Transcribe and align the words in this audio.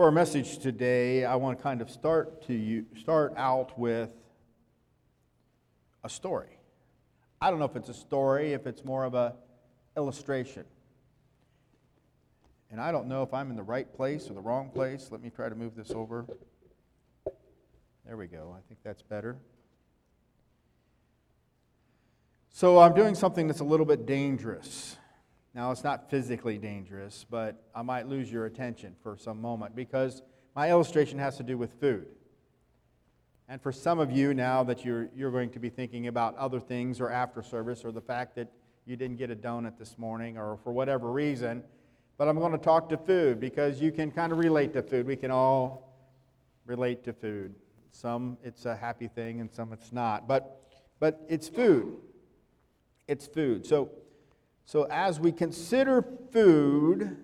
For 0.00 0.06
our 0.06 0.10
message 0.10 0.60
today, 0.60 1.26
I 1.26 1.36
want 1.36 1.58
to 1.58 1.62
kind 1.62 1.82
of 1.82 1.90
start 1.90 2.46
to 2.46 2.54
you, 2.54 2.86
start 2.98 3.34
out 3.36 3.78
with 3.78 4.08
a 6.02 6.08
story. 6.08 6.56
I 7.38 7.50
don't 7.50 7.58
know 7.58 7.66
if 7.66 7.76
it's 7.76 7.90
a 7.90 7.94
story, 7.94 8.54
if 8.54 8.66
it's 8.66 8.82
more 8.82 9.04
of 9.04 9.12
a 9.12 9.34
illustration. 9.98 10.64
And 12.70 12.80
I 12.80 12.92
don't 12.92 13.08
know 13.08 13.22
if 13.22 13.34
I'm 13.34 13.50
in 13.50 13.56
the 13.56 13.62
right 13.62 13.94
place 13.94 14.30
or 14.30 14.32
the 14.32 14.40
wrong 14.40 14.70
place. 14.70 15.08
Let 15.10 15.20
me 15.20 15.28
try 15.28 15.50
to 15.50 15.54
move 15.54 15.76
this 15.76 15.90
over. 15.90 16.24
There 18.06 18.16
we 18.16 18.26
go. 18.26 18.56
I 18.56 18.66
think 18.68 18.80
that's 18.82 19.02
better. 19.02 19.36
So 22.48 22.78
I'm 22.78 22.94
doing 22.94 23.14
something 23.14 23.48
that's 23.48 23.60
a 23.60 23.64
little 23.64 23.84
bit 23.84 24.06
dangerous. 24.06 24.96
Now, 25.54 25.72
it's 25.72 25.82
not 25.82 26.08
physically 26.08 26.58
dangerous, 26.58 27.26
but 27.28 27.62
I 27.74 27.82
might 27.82 28.06
lose 28.06 28.30
your 28.30 28.46
attention 28.46 28.94
for 29.02 29.16
some 29.16 29.40
moment 29.40 29.74
because 29.74 30.22
my 30.54 30.70
illustration 30.70 31.18
has 31.18 31.36
to 31.38 31.42
do 31.42 31.58
with 31.58 31.72
food. 31.80 32.06
And 33.48 33.60
for 33.60 33.72
some 33.72 33.98
of 33.98 34.12
you, 34.12 34.32
now 34.32 34.62
that 34.62 34.84
you're, 34.84 35.08
you're 35.14 35.32
going 35.32 35.50
to 35.50 35.58
be 35.58 35.68
thinking 35.68 36.06
about 36.06 36.36
other 36.36 36.60
things 36.60 37.00
or 37.00 37.10
after 37.10 37.42
service 37.42 37.84
or 37.84 37.90
the 37.90 38.00
fact 38.00 38.36
that 38.36 38.48
you 38.86 38.94
didn't 38.94 39.16
get 39.16 39.30
a 39.32 39.36
donut 39.36 39.76
this 39.76 39.98
morning 39.98 40.38
or 40.38 40.56
for 40.62 40.72
whatever 40.72 41.10
reason, 41.10 41.64
but 42.16 42.28
I'm 42.28 42.38
going 42.38 42.52
to 42.52 42.58
talk 42.58 42.88
to 42.90 42.96
food 42.96 43.40
because 43.40 43.80
you 43.80 43.90
can 43.90 44.12
kind 44.12 44.30
of 44.30 44.38
relate 44.38 44.72
to 44.74 44.82
food. 44.82 45.04
We 45.04 45.16
can 45.16 45.32
all 45.32 45.96
relate 46.64 47.02
to 47.04 47.12
food. 47.12 47.54
Some 47.90 48.38
it's 48.44 48.66
a 48.66 48.76
happy 48.76 49.08
thing 49.08 49.40
and 49.40 49.50
some 49.50 49.72
it's 49.72 49.92
not. 49.92 50.28
But, 50.28 50.60
but 51.00 51.20
it's 51.28 51.48
food. 51.48 51.96
It's 53.08 53.26
food. 53.26 53.66
So, 53.66 53.90
so 54.70 54.84
as 54.84 55.18
we 55.18 55.32
consider 55.32 56.00
food, 56.30 57.16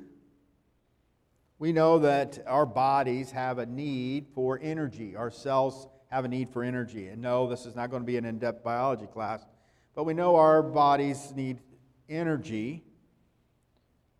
we 1.60 1.72
know 1.72 2.00
that 2.00 2.40
our 2.44 2.66
bodies 2.66 3.30
have 3.30 3.58
a 3.58 3.66
need 3.66 4.26
for 4.34 4.58
energy. 4.60 5.14
Our 5.14 5.30
cells 5.30 5.86
have 6.10 6.24
a 6.24 6.28
need 6.28 6.48
for 6.48 6.64
energy. 6.64 7.06
And 7.06 7.22
no, 7.22 7.48
this 7.48 7.64
is 7.64 7.76
not 7.76 7.88
going 7.88 8.02
to 8.02 8.06
be 8.06 8.16
an 8.16 8.24
in 8.24 8.40
depth 8.40 8.64
biology 8.64 9.06
class, 9.06 9.46
but 9.94 10.02
we 10.02 10.12
know 10.12 10.34
our 10.34 10.60
bodies 10.60 11.34
need 11.36 11.60
energy. 12.08 12.82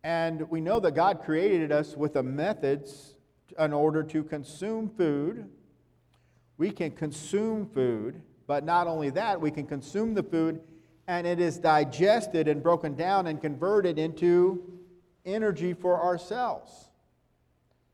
And 0.04 0.48
we 0.48 0.60
know 0.60 0.78
that 0.78 0.92
God 0.92 1.20
created 1.24 1.72
us 1.72 1.97
with 1.97 2.14
a 2.14 2.22
methods 2.22 3.16
in 3.58 3.72
order 3.72 4.04
to 4.04 4.22
consume 4.22 4.88
food. 4.88 5.50
We 6.58 6.70
can 6.70 6.92
consume 6.92 7.69
food, 7.74 8.22
but 8.47 8.62
not 8.64 8.86
only 8.86 9.10
that, 9.10 9.41
we 9.41 9.50
can 9.50 9.66
consume 9.66 10.14
the 10.14 10.22
food 10.22 10.60
and 11.08 11.26
it 11.26 11.40
is 11.40 11.58
digested 11.58 12.48
and 12.48 12.62
broken 12.62 12.94
down 12.94 13.26
and 13.26 13.40
converted 13.40 13.98
into 13.98 14.62
energy 15.24 15.72
for 15.72 16.02
ourselves. 16.02 16.90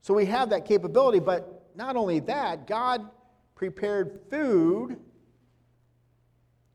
So 0.01 0.15
we 0.15 0.27
have 0.27 0.51
that 0.51 0.65
capability, 0.65 1.21
but 1.21 1.71
not 1.75 1.97
only 1.97 2.21
that, 2.21 2.67
God 2.67 3.09
prepared 3.55 4.21
food, 4.31 4.99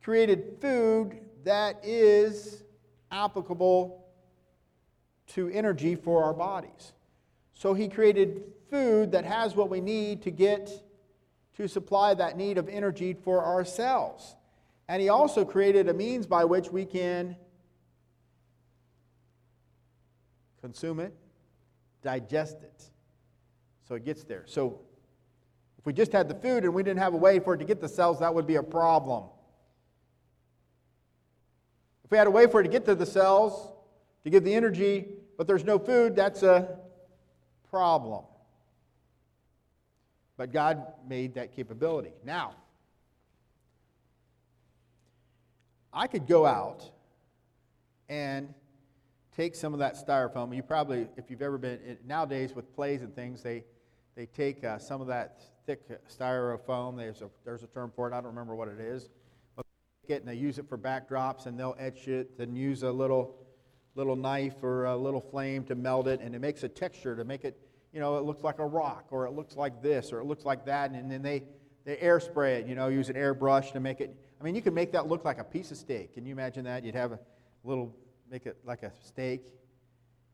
created 0.02 0.58
food 0.62 1.20
that 1.44 1.84
is 1.84 2.64
applicable 3.12 4.06
to 5.28 5.50
energy 5.50 5.96
for 5.96 6.24
our 6.24 6.34
bodies. 6.34 6.94
So 7.54 7.74
he 7.74 7.90
created 7.90 8.44
food 8.70 9.12
that 9.12 9.26
has 9.26 9.56
what 9.56 9.70
we 9.70 9.82
need 9.82 10.22
to 10.24 10.32
get 10.32 10.70
to 11.58 11.68
supply 11.68 12.14
that 12.14 12.38
need 12.38 12.58
of 12.58 12.70
energy 12.70 13.14
for 13.14 13.44
ourselves. 13.44 14.36
And 14.90 15.02
he 15.02 15.10
also 15.10 15.44
created 15.44 15.90
a 15.90 15.94
means 15.94 16.26
by 16.26 16.46
which 16.46 16.72
we 16.72 16.86
can 16.86 17.36
consume 20.62 21.00
it, 21.00 21.14
digest 22.02 22.64
it. 22.64 22.90
So 23.88 23.96
it 23.96 24.06
gets 24.06 24.24
there. 24.24 24.44
So 24.46 24.82
if 25.78 25.86
we 25.86 25.94
just 25.94 26.12
had 26.12 26.28
the 26.28 26.36
food 26.36 26.64
and 26.64 26.74
we 26.74 26.84
didn't 26.84 27.00
have 27.00 27.14
a 27.14 27.18
way 27.18 27.40
for 27.40 27.54
it 27.54 27.58
to 27.58 27.66
get 27.66 27.82
the 27.82 27.90
cells, 27.90 28.20
that 28.20 28.34
would 28.34 28.48
be 28.48 28.56
a 28.56 28.64
problem. 28.64 29.26
If 32.04 32.12
we 32.12 32.18
had 32.18 32.28
a 32.28 32.32
way 32.32 32.48
for 32.48 32.62
it 32.62 32.64
to 32.64 32.70
get 32.70 32.86
to 32.86 32.96
the 32.96 33.06
cells, 33.06 33.74
to 34.24 34.30
give 34.30 34.44
the 34.44 34.54
energy, 34.54 35.08
but 35.38 35.48
there's 35.48 35.66
no 35.66 35.78
food, 35.78 36.16
that's 36.16 36.44
a 36.44 36.80
problem. 37.70 38.24
But 40.38 40.54
God 40.54 40.94
made 41.08 41.36
that 41.36 41.56
capability. 41.56 42.12
Now, 42.24 42.56
I 45.98 46.06
could 46.06 46.28
go 46.28 46.46
out 46.46 46.88
and 48.08 48.54
take 49.36 49.56
some 49.56 49.74
of 49.74 49.80
that 49.80 49.96
styrofoam. 49.96 50.56
You 50.56 50.62
probably, 50.62 51.08
if 51.18 51.32
you've 51.32 51.42
ever 51.42 51.58
been, 51.58 51.98
nowadays 52.06 52.54
with 52.56 52.72
plays 52.76 53.02
and 53.02 53.16
things, 53.16 53.42
they, 53.42 53.64
they 54.16 54.28
take 54.28 54.64
uh, 54.64 54.78
some 54.78 55.02
of 55.02 55.08
that 55.08 55.42
thick 55.66 55.82
styrofoam. 56.08 56.98
There's 56.98 57.24
a, 57.24 57.32
there's 57.44 57.64
a 57.64 57.68
term 57.68 57.92
for 57.96 58.08
it. 58.08 58.14
I 58.14 58.18
don't 58.18 58.28
remember 58.28 58.54
what 58.54 58.68
it 58.68 58.80
is. 58.80 59.10
But 59.56 59.66
they 60.04 60.14
get 60.14 60.22
and 60.22 60.30
they 60.30 60.36
use 60.36 60.60
it 60.60 60.70
for 60.70 60.78
backdrops 60.78 61.48
and 61.48 61.60
they'll 61.60 61.76
etch 61.80 62.08
it 62.08 62.30
and 62.38 62.56
use 62.56 62.84
a 62.84 62.92
little, 62.92 63.36
little 63.96 64.16
knife 64.16 64.62
or 64.62 64.86
a 64.86 64.96
little 64.96 65.22
flame 65.22 65.64
to 65.64 65.74
melt 65.74 66.08
it. 66.08 66.22
And 66.22 66.36
it 66.36 66.40
makes 66.42 66.62
a 66.62 66.70
texture 66.70 67.16
to 67.16 67.24
make 67.24 67.44
it, 67.44 67.60
you 67.92 68.00
know, 68.00 68.18
it 68.18 68.24
looks 68.24 68.44
like 68.44 68.60
a 68.60 68.66
rock 68.68 69.08
or 69.10 69.26
it 69.26 69.32
looks 69.32 69.56
like 69.56 69.82
this 69.82 70.14
or 70.14 70.20
it 70.20 70.26
looks 70.26 70.46
like 70.46 70.64
that. 70.68 70.92
And 70.92 71.10
then 71.10 71.24
they, 71.24 71.42
they 71.86 71.98
air 71.98 72.20
spray 72.20 72.58
it, 72.58 72.68
you 72.68 72.76
know, 72.76 72.88
use 72.88 73.10
an 73.10 73.16
airbrush 73.16 73.72
to 73.72 73.80
make 73.80 74.00
it 74.00 74.16
I 74.40 74.44
mean, 74.44 74.56
you 74.56 74.62
could 74.62 74.74
make 74.74 74.92
that 74.92 75.08
look 75.08 75.26
like 75.26 75.40
a 75.40 75.44
piece 75.44 75.72
of 75.72 75.78
steak. 75.78 76.14
Can 76.14 76.26
you 76.26 76.32
imagine 76.32 76.66
that? 76.66 76.84
You'd 76.84 76.96
have 76.96 77.12
a 77.12 77.20
little, 77.64 77.96
make 78.30 78.46
it 78.46 78.58
like 78.66 78.84
a 78.84 78.92
steak, 79.04 79.46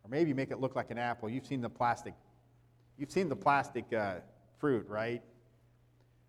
or 0.04 0.10
maybe 0.10 0.34
make 0.34 0.52
it 0.52 0.60
look 0.60 0.76
like 0.76 0.92
an 0.92 0.98
apple. 0.98 1.30
You've 1.30 1.46
seen 1.46 1.62
the 1.62 1.70
plastic, 1.70 2.14
you've 2.98 3.12
seen 3.12 3.30
the 3.30 3.36
plastic 3.36 3.86
uh, 3.94 4.16
fruit, 4.60 4.88
right? 4.90 5.22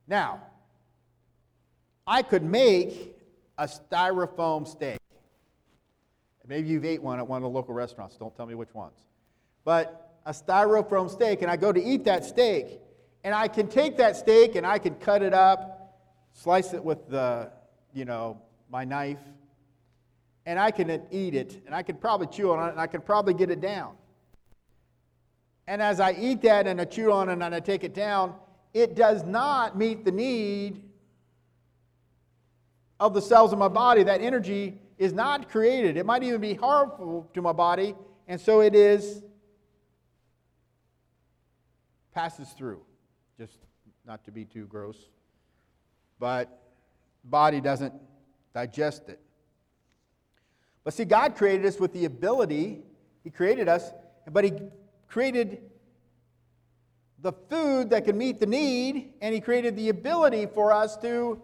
Now, 0.06 0.42
I 2.06 2.22
could 2.22 2.44
make 2.44 3.16
a 3.58 3.64
styrofoam 3.64 4.68
steak. 4.68 4.98
Maybe 6.46 6.68
you've 6.68 6.84
ate 6.84 7.02
one 7.02 7.18
at 7.18 7.26
one 7.26 7.38
of 7.38 7.42
the 7.42 7.48
local 7.48 7.72
restaurants. 7.72 8.16
Don't 8.16 8.36
tell 8.36 8.44
me 8.44 8.54
which 8.54 8.74
ones. 8.74 8.98
But 9.64 10.18
a 10.26 10.32
styrofoam 10.32 11.10
steak, 11.10 11.40
and 11.40 11.50
I 11.50 11.56
go 11.56 11.72
to 11.72 11.82
eat 11.82 12.04
that 12.04 12.24
steak, 12.24 12.80
and 13.24 13.34
I 13.34 13.48
can 13.48 13.66
take 13.66 13.96
that 13.96 14.16
steak 14.16 14.54
and 14.54 14.66
I 14.66 14.78
can 14.78 14.94
cut 14.96 15.22
it 15.22 15.32
up, 15.32 15.98
slice 16.34 16.74
it 16.74 16.84
with 16.84 17.08
the 17.08 17.50
you 17.94 18.04
know, 18.04 18.40
my 18.70 18.84
knife, 18.84 19.20
and 20.46 20.58
I 20.58 20.70
can 20.70 21.02
eat 21.10 21.34
it, 21.34 21.62
and 21.64 21.74
I 21.74 21.82
can 21.82 21.96
probably 21.96 22.26
chew 22.26 22.52
on 22.52 22.68
it, 22.68 22.72
and 22.72 22.80
I 22.80 22.86
can 22.86 23.00
probably 23.00 23.32
get 23.34 23.50
it 23.50 23.60
down. 23.60 23.94
And 25.66 25.80
as 25.80 26.00
I 26.00 26.12
eat 26.12 26.42
that 26.42 26.66
and 26.66 26.78
I 26.80 26.84
chew 26.84 27.10
on 27.10 27.30
it 27.30 27.32
and 27.32 27.54
I 27.54 27.60
take 27.60 27.84
it 27.84 27.94
down, 27.94 28.34
it 28.74 28.94
does 28.94 29.24
not 29.24 29.78
meet 29.78 30.04
the 30.04 30.12
need 30.12 30.82
of 33.00 33.14
the 33.14 33.22
cells 33.22 33.52
in 33.52 33.58
my 33.58 33.68
body. 33.68 34.02
That 34.02 34.20
energy 34.20 34.78
is 34.98 35.12
not 35.12 35.48
created. 35.48 35.96
It 35.96 36.04
might 36.04 36.22
even 36.22 36.40
be 36.40 36.54
harmful 36.54 37.30
to 37.32 37.40
my 37.40 37.52
body, 37.52 37.94
and 38.28 38.40
so 38.40 38.60
it 38.60 38.74
is 38.74 39.22
passes 42.12 42.50
through. 42.50 42.80
Just 43.38 43.58
not 44.06 44.24
to 44.24 44.30
be 44.30 44.44
too 44.44 44.66
gross. 44.66 44.98
But 46.18 46.63
body 47.24 47.60
doesn't 47.60 47.94
digest 48.54 49.08
it. 49.08 49.18
But 50.84 50.94
see, 50.94 51.04
God 51.04 51.36
created 51.36 51.66
us 51.66 51.80
with 51.80 51.92
the 51.92 52.04
ability, 52.04 52.82
He 53.22 53.30
created 53.30 53.68
us, 53.68 53.90
but 54.30 54.44
He 54.44 54.52
created 55.08 55.62
the 57.20 57.32
food 57.32 57.90
that 57.90 58.04
can 58.04 58.18
meet 58.18 58.38
the 58.38 58.46
need, 58.46 59.14
and 59.22 59.34
He 59.34 59.40
created 59.40 59.76
the 59.76 59.88
ability 59.88 60.46
for 60.46 60.72
us 60.72 60.96
to 60.98 61.42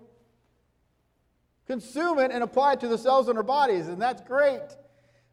consume 1.66 2.18
it 2.18 2.30
and 2.30 2.42
apply 2.42 2.74
it 2.74 2.80
to 2.80 2.88
the 2.88 2.98
cells 2.98 3.28
in 3.28 3.36
our 3.36 3.42
bodies, 3.42 3.88
and 3.88 4.00
that's 4.00 4.20
great. 4.22 4.60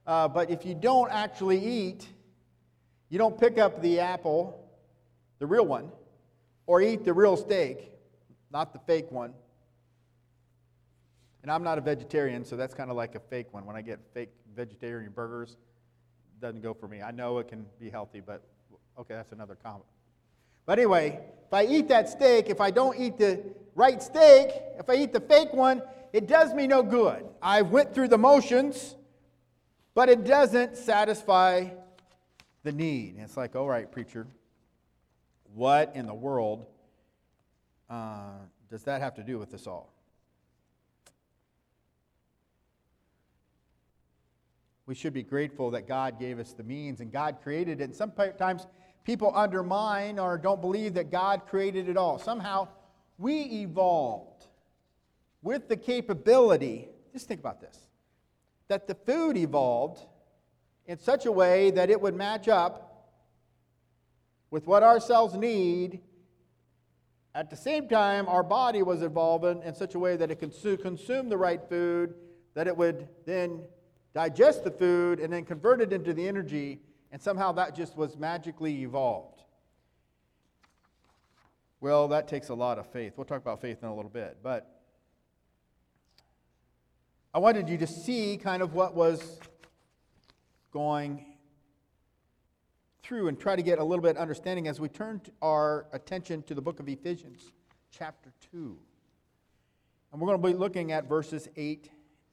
Uh, 0.05 0.27
but 0.27 0.49
if 0.49 0.65
you 0.65 0.73
don't 0.73 1.11
actually 1.11 1.63
eat, 1.63 2.07
you 3.09 3.17
don't 3.17 3.37
pick 3.37 3.57
up 3.57 3.81
the 3.81 3.99
apple, 3.99 4.69
the 5.39 5.45
real 5.45 5.65
one, 5.65 5.91
or 6.65 6.81
eat 6.81 7.03
the 7.03 7.13
real 7.13 7.35
steak, 7.35 7.91
not 8.51 8.71
the 8.71 8.79
fake 8.79 9.11
one 9.11 9.33
and 11.47 11.53
I'm 11.53 11.63
not 11.63 11.77
a 11.77 11.81
vegetarian, 11.81 12.43
so 12.43 12.57
that's 12.57 12.73
kind 12.73 12.91
of 12.91 12.97
like 12.97 13.15
a 13.15 13.21
fake 13.21 13.53
one. 13.53 13.65
When 13.65 13.77
I 13.77 13.81
get 13.81 13.99
fake 14.13 14.31
vegetarian 14.53 15.13
burgers, 15.13 15.55
doesn't 16.41 16.59
go 16.61 16.73
for 16.73 16.89
me. 16.89 17.01
I 17.01 17.11
know 17.11 17.37
it 17.37 17.47
can 17.47 17.65
be 17.79 17.89
healthy, 17.89 18.19
but 18.19 18.43
okay, 18.99 19.13
that's 19.13 19.31
another 19.31 19.55
comment. 19.55 19.85
But 20.65 20.77
anyway, 20.77 21.21
if 21.45 21.53
I 21.53 21.65
eat 21.65 21.87
that 21.87 22.09
steak, 22.09 22.49
if 22.49 22.59
I 22.59 22.69
don't 22.69 22.99
eat 22.99 23.17
the 23.17 23.41
right 23.75 24.03
steak, 24.03 24.49
if 24.77 24.89
I 24.89 24.95
eat 24.95 25.13
the 25.13 25.21
fake 25.21 25.53
one, 25.53 25.81
it 26.11 26.27
does 26.27 26.53
me 26.53 26.67
no 26.67 26.83
good. 26.83 27.23
I 27.41 27.61
went 27.61 27.93
through 27.93 28.09
the 28.09 28.17
motions, 28.17 28.97
but 29.95 30.09
it 30.09 30.25
doesn't 30.25 30.75
satisfy 30.75 31.69
the 32.63 32.73
need. 32.73 33.13
And 33.13 33.23
it's 33.23 33.37
like, 33.37 33.55
all 33.55 33.69
right, 33.69 33.89
preacher, 33.89 34.27
what 35.55 35.93
in 35.95 36.07
the 36.07 36.13
world 36.13 36.65
uh, 37.89 38.31
does 38.69 38.83
that 38.83 38.99
have 38.99 39.15
to 39.15 39.23
do 39.23 39.39
with 39.39 39.49
this 39.49 39.65
all? 39.65 39.93
We 44.87 44.95
should 44.95 45.13
be 45.13 45.21
grateful 45.21 45.69
that 45.71 45.87
God 45.87 46.19
gave 46.19 46.39
us 46.39 46.53
the 46.53 46.63
means 46.63 47.01
and 47.01 47.11
God 47.11 47.37
created 47.43 47.81
it. 47.81 47.83
And 47.83 47.95
sometimes 47.95 48.65
People 49.07 49.31
undermine 49.33 50.19
or 50.19 50.37
don't 50.37 50.59
believe 50.59 50.95
that 50.95 51.09
God 51.09 51.43
created 51.47 51.87
it 51.87 51.95
all. 51.95 52.19
Somehow, 52.19 52.67
we 53.17 53.39
evolved 53.61 54.47
with 55.41 55.69
the 55.69 55.77
capability, 55.77 56.89
just 57.13 57.25
think 57.25 57.39
about 57.39 57.61
this, 57.61 57.87
that 58.67 58.85
the 58.85 58.95
food 58.95 59.37
evolved 59.37 60.05
in 60.87 60.99
such 60.99 61.25
a 61.25 61.31
way 61.31 61.71
that 61.71 61.89
it 61.89 62.01
would 62.01 62.15
match 62.15 62.49
up 62.49 63.13
with 64.51 64.67
what 64.67 64.83
our 64.83 64.99
cells 64.99 65.35
need. 65.35 66.01
At 67.33 67.49
the 67.49 67.55
same 67.55 67.87
time, 67.87 68.27
our 68.27 68.43
body 68.43 68.83
was 68.83 69.03
evolving 69.03 69.63
in 69.63 69.73
such 69.73 69.95
a 69.95 69.99
way 69.99 70.17
that 70.17 70.31
it 70.31 70.35
could 70.35 70.53
consume 70.81 71.29
the 71.29 71.37
right 71.37 71.61
food, 71.69 72.13
that 72.55 72.67
it 72.67 72.75
would 72.75 73.07
then 73.25 73.61
digest 74.13 74.63
the 74.63 74.71
food 74.71 75.19
and 75.19 75.31
then 75.31 75.45
convert 75.45 75.81
it 75.81 75.93
into 75.93 76.13
the 76.13 76.27
energy, 76.27 76.79
and 77.11 77.21
somehow 77.21 77.51
that 77.53 77.75
just 77.75 77.95
was 77.97 78.17
magically 78.17 78.81
evolved. 78.83 79.43
Well, 81.79 82.07
that 82.07 82.27
takes 82.27 82.49
a 82.49 82.55
lot 82.55 82.79
of 82.79 82.87
faith. 82.87 83.13
We'll 83.15 83.25
talk 83.25 83.41
about 83.41 83.61
faith 83.61 83.83
in 83.83 83.87
a 83.87 83.95
little 83.95 84.09
bit. 84.09 84.37
But 84.41 84.81
I 87.33 87.39
wanted 87.39 87.69
you 87.69 87.77
to 87.77 87.87
see 87.87 88.37
kind 88.37 88.63
of 88.63 88.73
what 88.73 88.95
was 88.95 89.39
going 90.71 91.23
through 93.03 93.27
and 93.27 93.39
try 93.39 93.55
to 93.55 93.61
get 93.61 93.79
a 93.79 93.83
little 93.83 94.01
bit 94.01 94.17
understanding 94.17 94.67
as 94.67 94.79
we 94.79 94.89
turn 94.89 95.21
our 95.41 95.85
attention 95.93 96.41
to 96.43 96.55
the 96.55 96.61
book 96.61 96.79
of 96.79 96.89
Ephesians, 96.89 97.51
chapter 97.91 98.31
2. 98.51 98.77
And 100.11 100.21
we're 100.21 100.27
going 100.27 100.41
to 100.41 100.47
be 100.47 100.53
looking 100.53 100.91
at 100.91 101.07
verses 101.07 101.47
8 101.55 101.89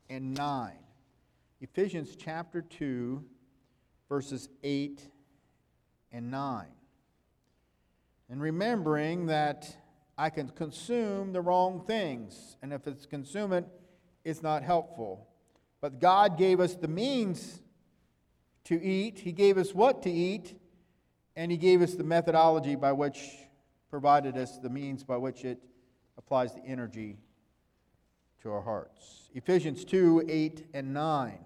and 0.09 0.35
9. 0.35 0.73
Ephesians 1.61 2.17
chapter 2.17 2.63
2, 2.63 3.25
verses 4.09 4.49
8 4.63 5.09
and 6.13 6.31
9. 6.31 6.67
And 8.29 8.41
remembering 8.41 9.27
that 9.27 9.77
I 10.19 10.31
can 10.31 10.49
consume 10.49 11.33
the 11.33 11.41
wrong 11.41 11.85
things, 11.87 12.57
and 12.63 12.73
if 12.73 12.87
it's 12.87 13.07
consume 13.07 13.53
it, 13.53 13.67
it's 14.25 14.43
not 14.43 14.63
helpful. 14.63 15.29
But 15.81 16.01
God 16.01 16.39
gave 16.39 16.61
us 16.61 16.75
the 16.75 16.89
means 16.89 17.61
to 18.65 18.83
eat, 18.83 19.19
He 19.21 19.33
gave 19.33 19.59
us 19.59 19.75
what 19.75 20.03
to 20.03 20.11
eat, 20.11 20.59
and 21.37 21.51
He 21.51 21.59
gave 21.59 21.83
us 21.83 21.95
the 21.95 22.05
methodology 22.05 22.75
by 22.75 22.93
which 22.93 23.21
provided 23.91 24.37
us 24.37 24.59
the 24.59 24.71
means 24.71 25.05
by 25.05 25.17
which 25.17 25.45
it 25.45 25.59
applies 26.17 26.55
the 26.55 26.65
energy 26.65 27.19
to 28.45 28.53
our 28.53 28.61
hearts. 28.61 29.31
Ephesians 29.35 29.87
2 29.87 30.27
8 30.29 30.67
and 30.75 30.93
9. 30.93 31.39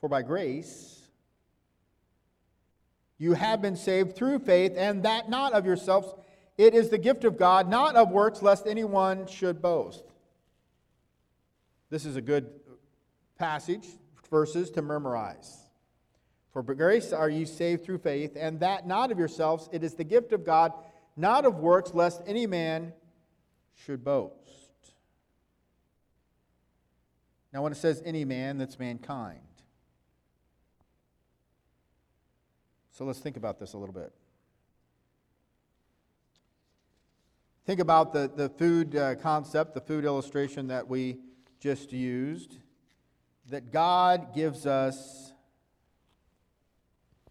For 0.00 0.08
by 0.08 0.22
grace 0.22 1.02
you 3.18 3.34
have 3.34 3.60
been 3.60 3.76
saved 3.76 4.16
through 4.16 4.38
faith, 4.38 4.72
and 4.78 5.02
that 5.02 5.28
not 5.28 5.52
of 5.52 5.66
yourselves. 5.66 6.14
It 6.56 6.74
is 6.74 6.88
the 6.88 6.96
gift 6.96 7.24
of 7.24 7.36
God, 7.36 7.68
not 7.68 7.96
of 7.96 8.10
works, 8.10 8.40
lest 8.40 8.66
anyone 8.66 9.26
should 9.26 9.60
boast. 9.60 10.04
This 11.90 12.06
is 12.06 12.16
a 12.16 12.22
good 12.22 12.48
passage, 13.38 13.86
verses 14.30 14.70
to 14.70 14.80
memorize. 14.80 15.59
For 16.52 16.62
by 16.62 16.74
grace 16.74 17.12
are 17.12 17.30
you 17.30 17.46
saved 17.46 17.84
through 17.84 17.98
faith, 17.98 18.36
and 18.36 18.60
that 18.60 18.86
not 18.86 19.12
of 19.12 19.18
yourselves. 19.18 19.68
It 19.72 19.84
is 19.84 19.94
the 19.94 20.04
gift 20.04 20.32
of 20.32 20.44
God, 20.44 20.72
not 21.16 21.44
of 21.44 21.58
works, 21.58 21.94
lest 21.94 22.22
any 22.26 22.46
man 22.46 22.92
should 23.74 24.04
boast. 24.04 24.34
Now, 27.52 27.62
when 27.62 27.72
it 27.72 27.76
says 27.76 28.02
any 28.04 28.24
man, 28.24 28.58
that's 28.58 28.78
mankind. 28.78 29.40
So 32.92 33.04
let's 33.04 33.18
think 33.18 33.36
about 33.36 33.58
this 33.58 33.72
a 33.72 33.78
little 33.78 33.94
bit. 33.94 34.12
Think 37.64 37.80
about 37.80 38.12
the, 38.12 38.30
the 38.34 38.48
food 38.48 38.96
uh, 38.96 39.14
concept, 39.16 39.74
the 39.74 39.80
food 39.80 40.04
illustration 40.04 40.68
that 40.68 40.88
we 40.88 41.18
just 41.60 41.92
used. 41.92 42.58
That 43.48 43.72
God 43.72 44.34
gives 44.34 44.66
us 44.66 45.29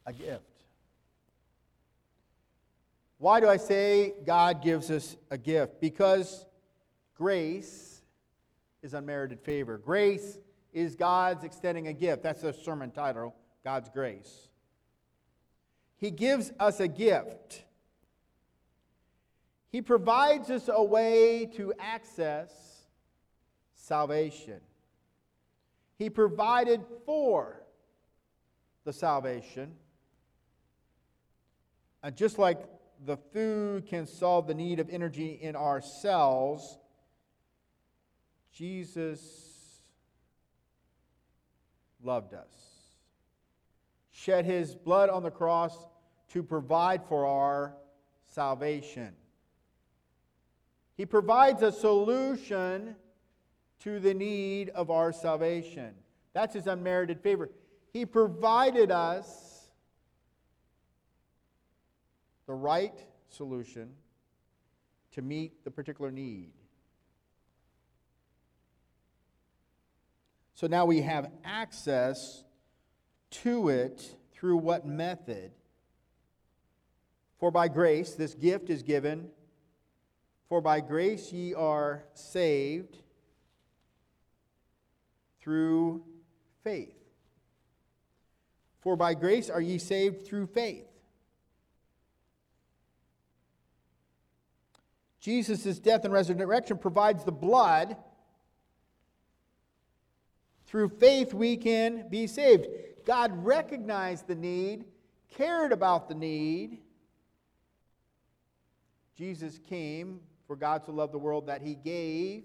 a 0.10 0.14
gift. 0.14 0.42
Why 3.20 3.40
do 3.40 3.48
I 3.48 3.58
say 3.58 4.14
God 4.26 4.64
gives 4.64 4.90
us 4.90 5.16
a 5.30 5.38
gift? 5.38 5.80
Because 5.80 6.46
grace 7.16 8.02
is 8.82 8.96
unmerited 8.96 9.40
favor. 9.42 9.78
Grace 9.78 10.40
is 10.74 10.96
God's 10.96 11.44
extending 11.44 11.88
a 11.88 11.94
gift. 11.94 12.24
That's 12.24 12.42
the 12.42 12.54
sermon 12.54 12.90
title 12.92 13.36
God's 13.64 13.90
grace. 13.90 14.48
He 15.98 16.10
gives 16.10 16.52
us 16.60 16.80
a 16.80 16.88
gift. 16.88 17.66
He 19.70 19.82
provides 19.82 20.50
us 20.50 20.70
a 20.74 20.84
way 20.84 21.46
to 21.56 21.74
access 21.78 22.52
salvation. 23.76 24.62
He 26.00 26.10
provided 26.10 26.82
for 27.06 27.62
the 28.86 28.94
salvation. 28.94 29.76
And 32.04 32.16
just 32.16 32.40
like 32.40 32.60
the 33.06 33.18
food 33.18 33.88
can 33.88 34.06
solve 34.06 34.48
the 34.48 34.54
need 34.54 34.80
of 34.80 34.90
energy 34.90 35.38
in 35.42 35.56
our 35.56 35.82
cells, 35.82 36.78
Jesus 38.52 39.82
loved 42.02 42.34
us 42.34 42.70
shed 44.20 44.44
his 44.44 44.76
blood 44.76 45.10
on 45.10 45.24
the 45.24 45.32
cross 45.32 45.88
to 46.28 46.44
provide 46.44 47.02
for 47.08 47.26
our 47.26 47.74
salvation. 48.28 49.14
He 50.98 51.06
provides 51.06 51.62
a 51.62 51.72
solution 51.72 52.98
to 53.80 54.00
the 54.02 54.14
need 54.14 54.70
of 54.70 54.92
our 54.92 55.14
salvation. 55.14 55.94
That's 56.34 56.54
his 56.54 56.68
unmerited 56.68 57.22
favor. 57.22 57.50
He 57.94 58.06
provided 58.06 58.92
us 58.92 59.49
the 62.50 62.56
right 62.56 63.06
solution 63.30 63.92
to 65.12 65.22
meet 65.22 65.64
the 65.64 65.70
particular 65.70 66.10
need. 66.10 66.50
So 70.56 70.66
now 70.66 70.86
we 70.86 71.02
have 71.02 71.30
access 71.46 72.44
to 73.44 73.70
it 73.70 74.16
through 74.34 74.58
what 74.58 74.84
method? 74.84 75.52
For 77.40 77.52
by 77.52 77.68
grace, 77.68 78.16
this 78.16 78.34
gift 78.34 78.72
is 78.72 78.82
given. 78.82 79.30
For 80.48 80.60
by 80.60 80.80
grace 80.80 81.32
ye 81.32 81.54
are 81.54 82.04
saved 82.16 82.98
through 85.40 86.04
faith. 86.64 86.98
For 88.82 88.96
by 88.96 89.14
grace 89.14 89.52
are 89.52 89.62
ye 89.62 89.78
saved 89.78 90.26
through 90.26 90.48
faith. 90.48 90.89
Jesus' 95.20 95.80
death 95.80 96.06
and 96.06 96.14
resurrection 96.14 96.78
provides 96.78 97.24
the 97.24 97.32
blood. 97.32 97.98
Through 100.66 100.90
faith, 100.90 101.34
we 101.34 101.58
can 101.58 102.08
be 102.10 102.28
saved. 102.28 102.68
God 103.06 103.32
recognized 103.44 104.28
the 104.28 104.36
need, 104.36 104.86
cared 105.36 105.72
about 105.72 106.08
the 106.08 106.16
need. 106.16 106.80
Jesus 109.16 109.60
came 109.68 110.22
for 110.48 110.56
God 110.56 110.86
to 110.86 110.92
love 110.92 111.12
the 111.12 111.18
world 111.18 111.48
that 111.48 111.62
he 111.62 111.76
gave. 111.76 112.44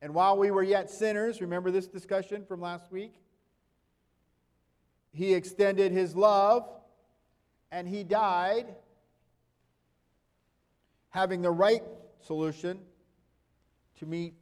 And 0.00 0.14
while 0.14 0.36
we 0.36 0.50
were 0.50 0.62
yet 0.62 0.90
sinners, 0.90 1.40
remember 1.40 1.70
this 1.70 1.86
discussion 1.86 2.44
from 2.44 2.60
last 2.60 2.90
week? 2.90 3.14
He 5.12 5.34
extended 5.34 5.92
his 5.92 6.16
love 6.16 6.68
and 7.70 7.86
he 7.86 8.02
died, 8.02 8.74
having 11.12 11.42
the 11.42 11.50
right 11.50 11.82
solution 12.20 12.80
to 13.98 14.06
meet 14.06 14.34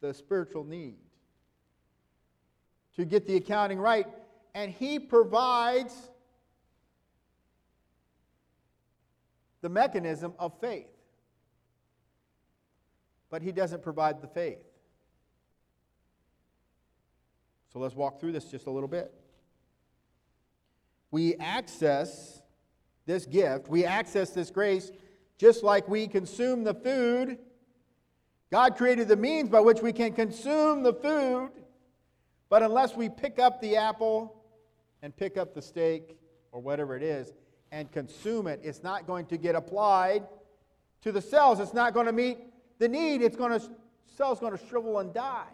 the 0.00 0.14
spiritual 0.14 0.64
need 0.64 0.96
to 2.96 3.04
get 3.04 3.26
the 3.26 3.36
accounting 3.36 3.78
right. 3.78 4.06
And 4.54 4.70
He 4.70 4.98
provides 4.98 6.10
the 9.62 9.68
mechanism 9.68 10.34
of 10.38 10.52
faith. 10.60 10.90
But 13.30 13.42
He 13.42 13.50
doesn't 13.50 13.82
provide 13.82 14.20
the 14.20 14.28
faith. 14.28 14.58
So 17.72 17.78
let's 17.78 17.94
walk 17.94 18.20
through 18.20 18.32
this 18.32 18.44
just 18.44 18.66
a 18.66 18.70
little 18.70 18.88
bit. 18.88 19.10
We 21.10 21.34
access 21.36 22.42
this 23.06 23.24
gift, 23.24 23.68
we 23.68 23.84
access 23.84 24.30
this 24.30 24.50
grace 24.50 24.92
just 25.42 25.62
like 25.62 25.88
we 25.88 26.06
consume 26.06 26.62
the 26.62 26.74
food 26.74 27.36
God 28.52 28.76
created 28.76 29.08
the 29.08 29.16
means 29.16 29.48
by 29.48 29.60
which 29.60 29.80
we 29.80 29.94
can 29.94 30.12
consume 30.12 30.82
the 30.82 30.92
food, 30.92 31.52
but 32.50 32.62
unless 32.62 32.94
we 32.94 33.08
pick 33.08 33.38
up 33.38 33.62
the 33.62 33.76
apple 33.76 34.44
and 35.00 35.16
pick 35.16 35.38
up 35.38 35.54
the 35.54 35.62
steak 35.62 36.18
or 36.52 36.60
whatever 36.60 36.94
it 36.94 37.02
is 37.02 37.32
and 37.70 37.90
consume 37.90 38.46
it, 38.46 38.60
it's 38.62 38.82
not 38.82 39.06
going 39.06 39.24
to 39.26 39.38
get 39.38 39.54
applied 39.54 40.26
to 41.00 41.12
the 41.12 41.22
cells. 41.22 41.60
It's 41.60 41.72
not 41.72 41.94
going 41.94 42.04
to 42.04 42.12
meet 42.12 42.40
the 42.78 42.88
need. 42.88 43.22
It's 43.22 43.36
going 43.36 43.58
to 43.58 43.66
cell's 44.16 44.38
going 44.38 44.54
to 44.54 44.66
shrivel 44.66 44.98
and 44.98 45.14
die. 45.14 45.48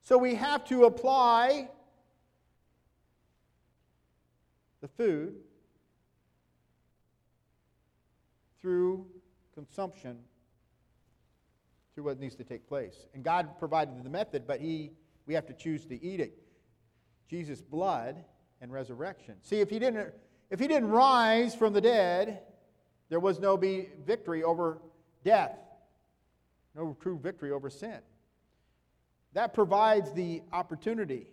So 0.00 0.16
we 0.16 0.36
have 0.36 0.64
to 0.68 0.84
apply 0.86 1.68
the 4.80 4.88
food 4.88 5.34
through 8.64 9.04
consumption 9.52 10.16
through 11.94 12.04
what 12.04 12.18
needs 12.18 12.34
to 12.34 12.44
take 12.44 12.66
place. 12.66 12.94
And 13.12 13.22
God 13.22 13.58
provided 13.58 14.02
the 14.02 14.08
method, 14.08 14.46
but 14.46 14.58
he, 14.58 14.92
we 15.26 15.34
have 15.34 15.44
to 15.48 15.52
choose 15.52 15.84
to 15.84 16.02
eat 16.02 16.18
it. 16.18 16.32
Jesus' 17.28 17.60
blood 17.60 18.24
and 18.62 18.72
resurrection. 18.72 19.34
See, 19.42 19.60
if 19.60 19.68
he 19.68 19.78
didn't, 19.78 20.14
if 20.48 20.58
he 20.58 20.66
didn't 20.66 20.88
rise 20.88 21.54
from 21.54 21.74
the 21.74 21.80
dead, 21.82 22.40
there 23.10 23.20
was 23.20 23.38
no 23.38 23.58
be 23.58 23.90
victory 24.06 24.42
over 24.42 24.78
death, 25.24 25.58
no 26.74 26.96
true 27.02 27.18
victory 27.18 27.50
over 27.50 27.68
sin. 27.68 27.98
That 29.34 29.52
provides 29.52 30.10
the 30.14 30.40
opportunity. 30.54 31.26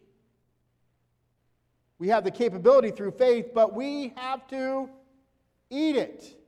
We 1.97 2.09
have 2.09 2.25
the 2.25 2.31
capability 2.31 2.91
through 2.91 3.11
faith, 3.11 3.51
but 3.53 3.73
we 3.73 4.11
have 4.17 4.45
to 4.47 4.89
eat 5.69 5.95
it. 5.95 6.40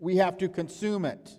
We 0.00 0.16
have 0.16 0.36
to 0.38 0.48
consume 0.48 1.04
it. 1.04 1.30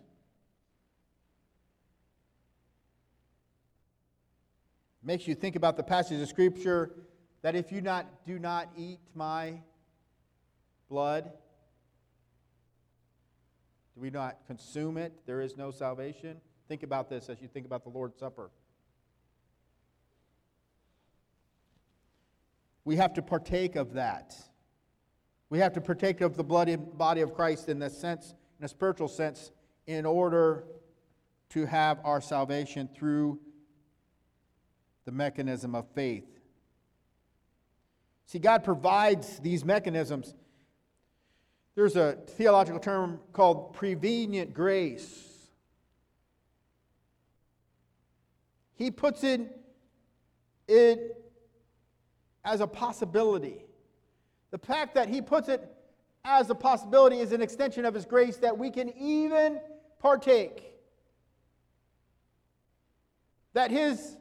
makes 5.04 5.28
you 5.28 5.36
think 5.36 5.56
about 5.56 5.78
the 5.78 5.84
passage 5.84 6.22
of 6.22 6.30
Scripture 6.30 6.92
that 7.42 7.56
if 7.56 7.72
you 7.72 7.82
not, 7.82 8.26
do 8.26 8.38
not 8.38 8.70
eat 8.78 9.00
my 9.16 9.60
blood, 10.90 11.32
do 13.96 14.02
we 14.02 14.10
not 14.10 14.38
consume 14.48 14.98
it? 14.98 15.12
There 15.26 15.42
is 15.42 15.58
no 15.58 15.72
salvation. 15.72 16.38
Think 16.68 16.84
about 16.84 17.10
this 17.10 17.30
as 17.30 17.42
you 17.42 17.48
think 17.48 17.66
about 17.66 17.84
the 17.84 17.90
Lord's 17.90 18.20
Supper. 18.20 18.52
We 22.86 22.96
have 22.96 23.14
to 23.16 23.22
partake 23.22 23.76
of 23.76 23.94
that. 23.94 24.34
We 25.50 25.60
have 25.60 25.74
to 25.74 25.82
partake 25.82 26.22
of 26.22 26.38
the 26.38 26.44
bloody 26.44 26.76
body 26.76 27.22
of 27.22 27.34
Christ 27.34 27.68
in 27.70 27.80
the 27.80 27.90
sense, 27.90 28.34
in 28.62 28.66
a 28.66 28.70
spiritual 28.70 29.08
sense, 29.08 29.50
in 29.88 30.06
order 30.06 30.66
to 31.50 31.66
have 31.66 32.00
our 32.04 32.22
salvation 32.22 32.88
through 32.96 33.40
the 35.06 35.12
mechanism 35.12 35.74
of 35.74 35.88
faith. 35.96 36.28
See, 38.28 38.38
God 38.38 38.64
provides 38.64 39.40
these 39.40 39.66
mechanisms. 39.66 40.36
There's 41.74 41.96
a 41.96 42.20
theological 42.28 42.80
term 42.80 43.20
called 43.34 43.74
prevenient 43.74 44.54
grace. 44.54 45.28
He 48.76 48.92
puts 48.92 49.24
it, 49.24 49.60
it 50.68 51.20
as 52.46 52.62
a 52.62 52.68
possibility. 52.68 53.66
The 54.52 54.60
fact 54.60 54.94
that 54.94 55.10
he 55.10 55.20
puts 55.24 55.50
it 55.50 55.68
as 56.24 56.50
a 56.50 56.56
possibility 56.56 57.18
is 57.18 57.32
an 57.32 57.42
extension 57.42 57.86
of 57.86 57.94
his 57.94 58.06
grace 58.06 58.38
that 58.38 58.58
we 58.58 58.70
can 58.70 58.90
even 58.98 59.60
partake. 60.00 60.64
That 63.54 63.72
his 63.72 64.18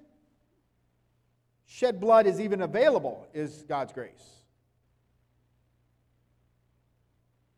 shed 1.66 2.00
blood 2.00 2.26
is 2.26 2.40
even 2.40 2.62
available 2.62 3.26
is 3.33 3.64
God's 3.69 3.92
grace. 3.92 4.40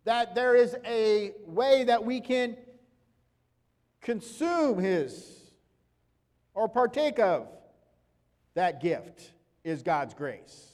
That 0.05 0.35
there 0.35 0.55
is 0.55 0.77
a 0.85 1.33
way 1.47 1.85
that 1.85 2.05
we 2.05 2.21
can 2.21 2.57
consume 4.03 4.79
His 4.79 5.41
or 6.55 6.69
partake 6.69 7.19
of 7.19 7.49
that 8.55 8.83
gift 8.83 9.33
is 9.65 9.83
God's 9.83 10.13
grace. 10.13 10.72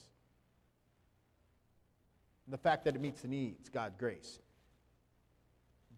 And 2.49 2.55
the 2.55 2.63
fact 2.63 2.87
that 2.87 2.95
it 2.95 3.03
meets 3.03 3.21
the 3.21 3.29
needs, 3.29 3.69
God's 3.69 3.95
grace. 3.97 4.39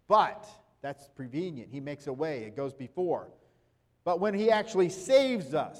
But 0.08 0.48
that's 0.82 1.06
prevenient. 1.06 1.68
He 1.70 1.78
makes 1.78 2.08
a 2.08 2.12
way, 2.12 2.42
it 2.42 2.56
goes 2.56 2.74
before. 2.74 3.28
But 4.02 4.18
when 4.18 4.34
He 4.34 4.50
actually 4.50 4.88
saves 4.88 5.54
us, 5.54 5.78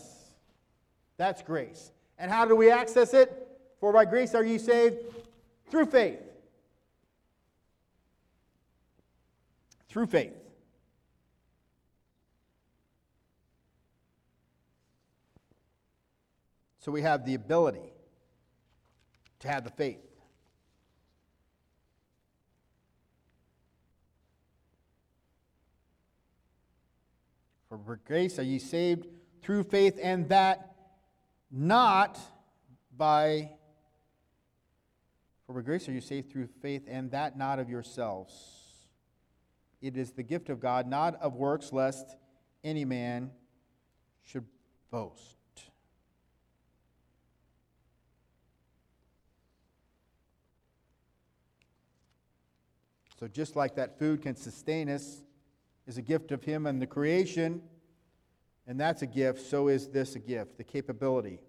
that's 1.16 1.42
grace. 1.42 1.90
And 2.18 2.30
how 2.30 2.44
do 2.44 2.54
we 2.54 2.70
access 2.70 3.14
it? 3.14 3.48
For 3.80 3.92
by 3.92 4.04
grace 4.04 4.32
are 4.32 4.44
ye 4.44 4.58
saved 4.58 4.98
through 5.72 5.86
faith. 5.86 6.20
Through 9.88 10.06
faith. 10.06 10.36
So 16.78 16.92
we 16.92 17.02
have 17.02 17.26
the 17.26 17.34
ability 17.34 17.92
to 19.40 19.48
have 19.48 19.64
the 19.64 19.70
faith. 19.70 20.09
For 27.70 27.78
by 27.78 27.94
grace 28.04 28.36
are 28.40 28.42
ye 28.42 28.58
saved 28.58 29.06
through 29.42 29.62
faith, 29.62 29.96
and 30.02 30.28
that 30.28 30.74
not 31.52 32.18
by, 32.96 33.52
for 35.46 35.54
by 35.54 35.60
grace 35.60 35.88
are 35.88 35.92
you 35.92 36.00
saved 36.00 36.32
through 36.32 36.48
faith, 36.60 36.82
and 36.88 37.12
that 37.12 37.38
not 37.38 37.60
of 37.60 37.70
yourselves. 37.70 38.34
It 39.80 39.96
is 39.96 40.10
the 40.10 40.24
gift 40.24 40.50
of 40.50 40.58
God, 40.58 40.88
not 40.88 41.14
of 41.22 41.36
works, 41.36 41.72
lest 41.72 42.16
any 42.64 42.84
man 42.84 43.30
should 44.24 44.46
boast. 44.90 45.36
So, 53.20 53.28
just 53.28 53.54
like 53.54 53.76
that 53.76 53.96
food 53.96 54.22
can 54.22 54.34
sustain 54.34 54.88
us, 54.88 55.22
is 55.90 55.98
a 55.98 56.02
gift 56.02 56.32
of 56.32 56.42
Him 56.42 56.66
and 56.66 56.80
the 56.80 56.86
creation 56.86 57.60
and 58.70 58.78
that's 58.78 59.02
a 59.02 59.06
gift, 59.08 59.40
so 59.40 59.66
is 59.66 59.88
this 59.88 60.14
a 60.14 60.20
gift 60.20 60.56
the 60.56 60.62
capability. 60.62 61.40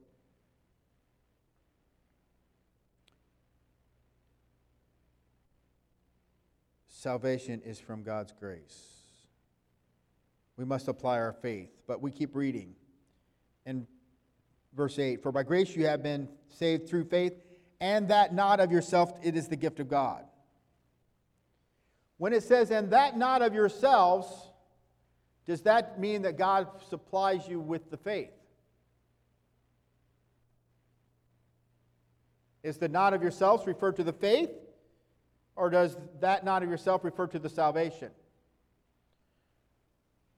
Salvation 6.89 7.61
is 7.63 7.79
from 7.79 8.01
God's 8.01 8.31
grace. 8.31 8.87
We 10.57 10.65
must 10.65 10.87
apply 10.87 11.19
our 11.19 11.33
faith, 11.33 11.69
but 11.85 12.01
we 12.01 12.09
keep 12.09 12.35
reading. 12.35 12.73
In 13.67 13.85
verse 14.75 14.97
8 14.97 15.21
For 15.21 15.31
by 15.31 15.43
grace 15.43 15.75
you 15.75 15.85
have 15.85 16.01
been 16.01 16.27
saved 16.49 16.89
through 16.89 17.03
faith, 17.03 17.33
and 17.79 18.07
that 18.07 18.33
not 18.33 18.59
of 18.59 18.71
yourself, 18.71 19.13
it 19.21 19.35
is 19.35 19.47
the 19.47 19.55
gift 19.55 19.79
of 19.79 19.87
God. 19.87 20.25
When 22.21 22.33
it 22.33 22.43
says, 22.43 22.69
and 22.69 22.91
that 22.91 23.17
not 23.17 23.41
of 23.41 23.55
yourselves, 23.55 24.27
does 25.47 25.63
that 25.63 25.99
mean 25.99 26.21
that 26.21 26.37
God 26.37 26.67
supplies 26.87 27.47
you 27.47 27.59
with 27.59 27.89
the 27.89 27.97
faith? 27.97 28.29
Is 32.61 32.77
the 32.77 32.89
not 32.89 33.15
of 33.15 33.23
yourselves 33.23 33.65
refer 33.65 33.91
to 33.93 34.03
the 34.03 34.13
faith? 34.13 34.51
Or 35.55 35.71
does 35.71 35.97
that 36.19 36.45
not 36.45 36.61
of 36.61 36.69
yourself 36.69 37.03
refer 37.03 37.25
to 37.25 37.39
the 37.39 37.49
salvation? 37.49 38.11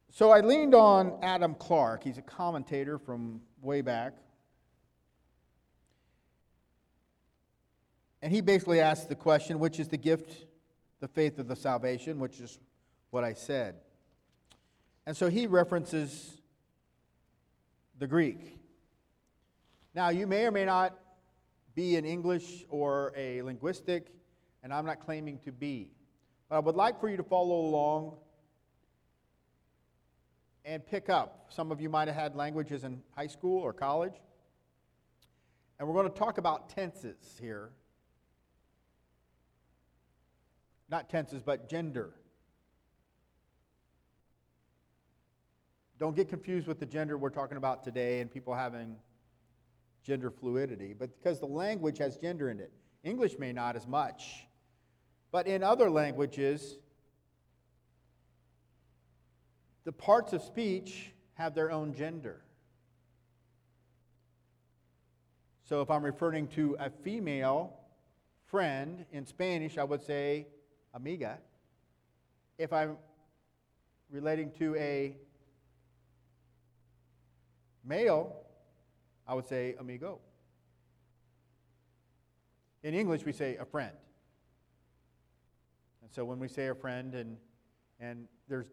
So 0.10 0.32
I 0.32 0.40
leaned 0.40 0.76
on 0.76 1.20
Adam 1.22 1.54
Clarke. 1.54 2.06
He's 2.06 2.18
a 2.18 2.22
commentator 2.22 2.98
from 2.98 3.42
way 3.62 3.82
back. 3.82 4.14
And 8.22 8.32
he 8.32 8.40
basically 8.40 8.80
asked 8.80 9.10
the 9.10 9.16
question 9.16 9.60
which 9.60 9.82
is 9.82 9.90
the 9.90 9.98
gift, 9.98 10.46
the 11.04 11.08
faith 11.10 11.38
of 11.38 11.50
the 11.50 11.56
salvation, 11.56 12.18
which 12.18 12.40
is 12.40 12.60
what 13.10 13.26
I 13.26 13.34
said. 13.34 13.76
And 15.06 15.18
so 15.18 15.30
he 15.30 15.48
references 15.48 16.40
the 18.00 18.08
Greek. 18.08 18.58
Now, 19.94 20.08
you 20.12 20.26
may 20.26 20.46
or 20.46 20.52
may 20.52 20.64
not 20.64 20.98
be 21.76 21.98
an 21.98 22.06
English 22.06 22.64
or 22.70 23.12
a 23.18 23.42
linguistic, 23.42 24.14
and 24.64 24.74
I'm 24.74 24.86
not 24.86 25.02
claiming 25.02 25.40
to 25.40 25.52
be. 25.52 25.92
But 26.48 26.56
I 26.56 26.60
would 26.60 26.76
like 26.76 27.02
for 27.02 27.10
you 27.10 27.18
to 27.18 27.24
follow 27.24 27.60
along 27.60 28.16
and 30.64 30.88
pick 30.88 31.10
up. 31.10 31.48
Some 31.50 31.70
of 31.70 31.82
you 31.82 31.90
might 31.90 32.08
have 32.08 32.16
had 32.16 32.34
languages 32.34 32.86
in 32.86 33.02
high 33.14 33.28
school 33.28 33.62
or 33.62 33.74
college. 33.74 34.16
And 35.80 35.86
we're 35.86 35.96
going 35.96 36.10
to 36.10 36.18
talk 36.18 36.38
about 36.38 36.70
tenses 36.70 37.38
here. 37.42 37.72
Not 40.94 41.10
tenses, 41.10 41.42
but 41.42 41.68
gender. 41.68 42.12
Don't 45.98 46.16
get 46.16 46.30
confused 46.30 46.68
with 46.68 46.80
the 46.80 46.86
gender 46.86 47.18
we're 47.18 47.32
talking 47.32 47.58
about 47.58 47.84
today 47.84 48.22
and 48.22 48.32
people 48.32 48.54
having 48.54 48.98
gender 50.04 50.30
fluidity, 50.30 50.94
but 50.94 51.10
because 51.18 51.40
the 51.40 51.48
language 51.48 51.98
has 51.98 52.18
gender 52.18 52.52
in 52.52 52.60
it. 52.60 52.72
English 53.04 53.40
may 53.40 53.52
not 53.52 53.76
as 53.76 53.88
much, 53.88 54.46
but 55.32 55.48
in 55.48 55.64
other 55.64 55.90
languages, 55.90 56.78
the 59.86 59.92
parts 59.92 60.32
of 60.32 60.44
speech 60.44 61.12
have 61.34 61.56
their 61.56 61.72
own 61.72 61.96
gender. 61.96 62.44
So 65.64 65.82
if 65.82 65.90
I'm 65.90 66.06
referring 66.06 66.50
to 66.50 66.78
a 66.80 66.92
female 66.92 67.80
friend 68.46 69.08
in 69.12 69.26
Spanish, 69.26 69.80
I 69.80 69.84
would 69.86 70.04
say 70.04 70.46
amiga. 70.94 71.40
If 72.58 72.72
I'm 72.72 72.98
relating 74.12 74.52
to 74.60 74.76
a 74.76 75.16
male, 77.84 78.36
I 79.28 79.34
would 79.34 79.48
say 79.48 79.76
amigo. 79.80 80.20
In 82.84 82.94
English, 82.94 83.26
we 83.26 83.32
say 83.32 83.58
a 83.58 83.66
friend. 83.66 83.96
And 86.02 86.12
so 86.12 86.26
when 86.26 86.38
we 86.38 86.48
say 86.48 86.68
a 86.68 86.76
friend, 86.76 87.16
and, 87.16 87.38
and 88.00 88.28
there's, 88.48 88.68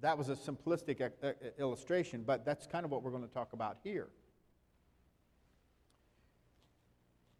that 0.00 0.16
was 0.16 0.28
a 0.28 0.36
simplistic 0.36 1.00
uh, 1.00 1.26
uh, 1.26 1.32
illustration, 1.58 2.22
but 2.24 2.44
that's 2.44 2.66
kind 2.66 2.84
of 2.84 2.90
what 2.90 3.02
we're 3.02 3.10
going 3.10 3.26
to 3.26 3.34
talk 3.34 3.52
about 3.52 3.78
here. 3.82 4.08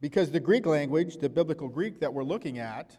Because 0.00 0.30
the 0.30 0.40
Greek 0.40 0.66
language, 0.66 1.18
the 1.18 1.28
biblical 1.28 1.68
Greek 1.68 2.00
that 2.00 2.12
we're 2.12 2.24
looking 2.24 2.58
at, 2.58 2.98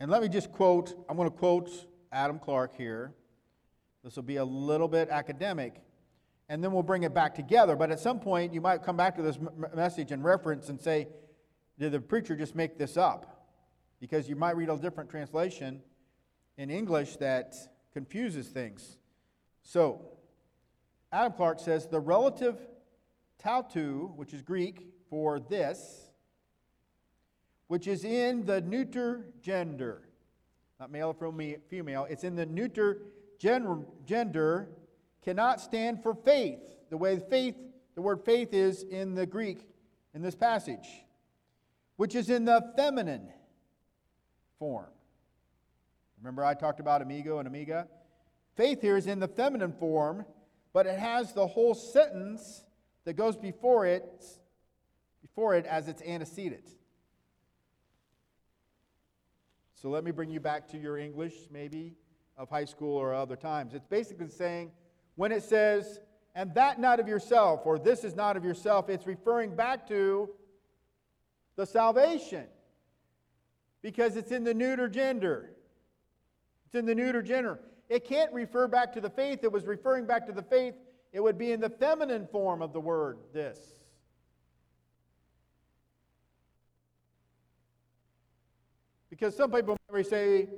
and 0.00 0.10
let 0.10 0.22
me 0.22 0.28
just 0.28 0.50
quote, 0.50 0.94
I'm 1.08 1.16
going 1.16 1.30
to 1.30 1.36
quote 1.36 1.70
Adam 2.10 2.38
Clarke 2.38 2.74
here. 2.74 3.12
This 4.02 4.16
will 4.16 4.22
be 4.22 4.36
a 4.36 4.44
little 4.44 4.88
bit 4.88 5.10
academic, 5.10 5.82
and 6.48 6.64
then 6.64 6.72
we'll 6.72 6.82
bring 6.82 7.02
it 7.02 7.12
back 7.12 7.34
together. 7.34 7.76
But 7.76 7.90
at 7.90 8.00
some 8.00 8.18
point, 8.18 8.54
you 8.54 8.62
might 8.62 8.82
come 8.82 8.96
back 8.96 9.14
to 9.16 9.22
this 9.22 9.36
m- 9.36 9.66
message 9.76 10.10
and 10.10 10.24
reference 10.24 10.70
and 10.70 10.80
say, 10.80 11.06
Did 11.78 11.92
the 11.92 12.00
preacher 12.00 12.34
just 12.34 12.56
make 12.56 12.78
this 12.78 12.96
up? 12.96 13.46
Because 14.00 14.26
you 14.26 14.36
might 14.36 14.56
read 14.56 14.70
a 14.70 14.76
different 14.78 15.10
translation 15.10 15.82
in 16.56 16.70
English 16.70 17.16
that 17.18 17.54
confuses 17.92 18.48
things. 18.48 18.96
So, 19.62 20.00
Adam 21.12 21.32
Clarke 21.32 21.60
says 21.60 21.86
the 21.86 22.00
relative 22.00 22.56
touto, 23.44 24.16
which 24.16 24.32
is 24.32 24.40
Greek 24.40 24.86
for 25.10 25.40
this, 25.40 26.09
which 27.70 27.86
is 27.86 28.04
in 28.04 28.44
the 28.46 28.60
neuter 28.62 29.26
gender, 29.40 30.02
not 30.80 30.90
male 30.90 31.14
or 31.20 31.32
female, 31.68 32.04
it's 32.10 32.24
in 32.24 32.34
the 32.34 32.44
neuter 32.44 32.98
gender, 33.38 34.68
cannot 35.22 35.60
stand 35.60 36.02
for 36.02 36.12
faith, 36.12 36.58
the 36.90 36.96
way 36.96 37.20
faith, 37.30 37.54
the 37.94 38.02
word 38.02 38.24
faith 38.24 38.52
is 38.52 38.82
in 38.82 39.14
the 39.14 39.24
Greek 39.24 39.68
in 40.14 40.20
this 40.20 40.34
passage, 40.34 41.04
which 41.94 42.16
is 42.16 42.28
in 42.28 42.44
the 42.44 42.72
feminine 42.74 43.28
form. 44.58 44.90
Remember, 46.20 46.44
I 46.44 46.54
talked 46.54 46.80
about 46.80 47.02
amigo 47.02 47.38
and 47.38 47.46
amiga? 47.46 47.86
Faith 48.56 48.80
here 48.80 48.96
is 48.96 49.06
in 49.06 49.20
the 49.20 49.28
feminine 49.28 49.74
form, 49.78 50.26
but 50.72 50.86
it 50.86 50.98
has 50.98 51.34
the 51.34 51.46
whole 51.46 51.74
sentence 51.76 52.64
that 53.04 53.12
goes 53.12 53.36
before 53.36 53.86
it, 53.86 54.24
before 55.22 55.54
it 55.54 55.66
as 55.66 55.86
its 55.86 56.02
antecedent. 56.02 56.68
So 59.80 59.88
let 59.88 60.04
me 60.04 60.10
bring 60.10 60.30
you 60.30 60.40
back 60.40 60.68
to 60.72 60.78
your 60.78 60.98
English, 60.98 61.32
maybe, 61.50 61.94
of 62.36 62.50
high 62.50 62.66
school 62.66 62.98
or 62.98 63.14
other 63.14 63.34
times. 63.34 63.72
It's 63.72 63.86
basically 63.86 64.28
saying 64.28 64.72
when 65.14 65.32
it 65.32 65.42
says, 65.42 66.00
and 66.34 66.52
that 66.54 66.78
not 66.78 67.00
of 67.00 67.08
yourself, 67.08 67.62
or 67.64 67.78
this 67.78 68.04
is 68.04 68.14
not 68.14 68.36
of 68.36 68.44
yourself, 68.44 68.90
it's 68.90 69.06
referring 69.06 69.56
back 69.56 69.88
to 69.88 70.28
the 71.56 71.64
salvation 71.64 72.44
because 73.80 74.16
it's 74.16 74.32
in 74.32 74.44
the 74.44 74.52
neuter 74.52 74.86
gender. 74.86 75.52
It's 76.66 76.74
in 76.74 76.84
the 76.84 76.94
neuter 76.94 77.22
gender. 77.22 77.58
It 77.88 78.04
can't 78.04 78.30
refer 78.34 78.68
back 78.68 78.92
to 78.92 79.00
the 79.00 79.10
faith. 79.10 79.44
It 79.44 79.50
was 79.50 79.64
referring 79.64 80.06
back 80.06 80.26
to 80.26 80.32
the 80.32 80.42
faith. 80.42 80.74
It 81.14 81.20
would 81.20 81.38
be 81.38 81.52
in 81.52 81.60
the 81.60 81.70
feminine 81.70 82.26
form 82.26 82.60
of 82.60 82.74
the 82.74 82.80
word, 82.80 83.16
this. 83.32 83.58
Because 89.20 89.36
some 89.36 89.52
people 89.52 89.76
may 89.92 90.02
say, 90.02 90.48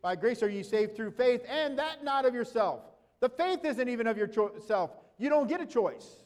by 0.00 0.16
grace 0.16 0.42
are 0.42 0.48
you 0.48 0.64
saved 0.64 0.96
through 0.96 1.10
faith, 1.10 1.42
and 1.46 1.78
that 1.78 2.02
not 2.02 2.24
of 2.24 2.34
yourself. 2.34 2.80
The 3.20 3.28
faith 3.28 3.62
isn't 3.62 3.88
even 3.88 4.06
of 4.06 4.16
yourself. 4.16 4.90
You 5.18 5.28
don't 5.28 5.48
get 5.48 5.60
a 5.60 5.66
choice. 5.66 6.24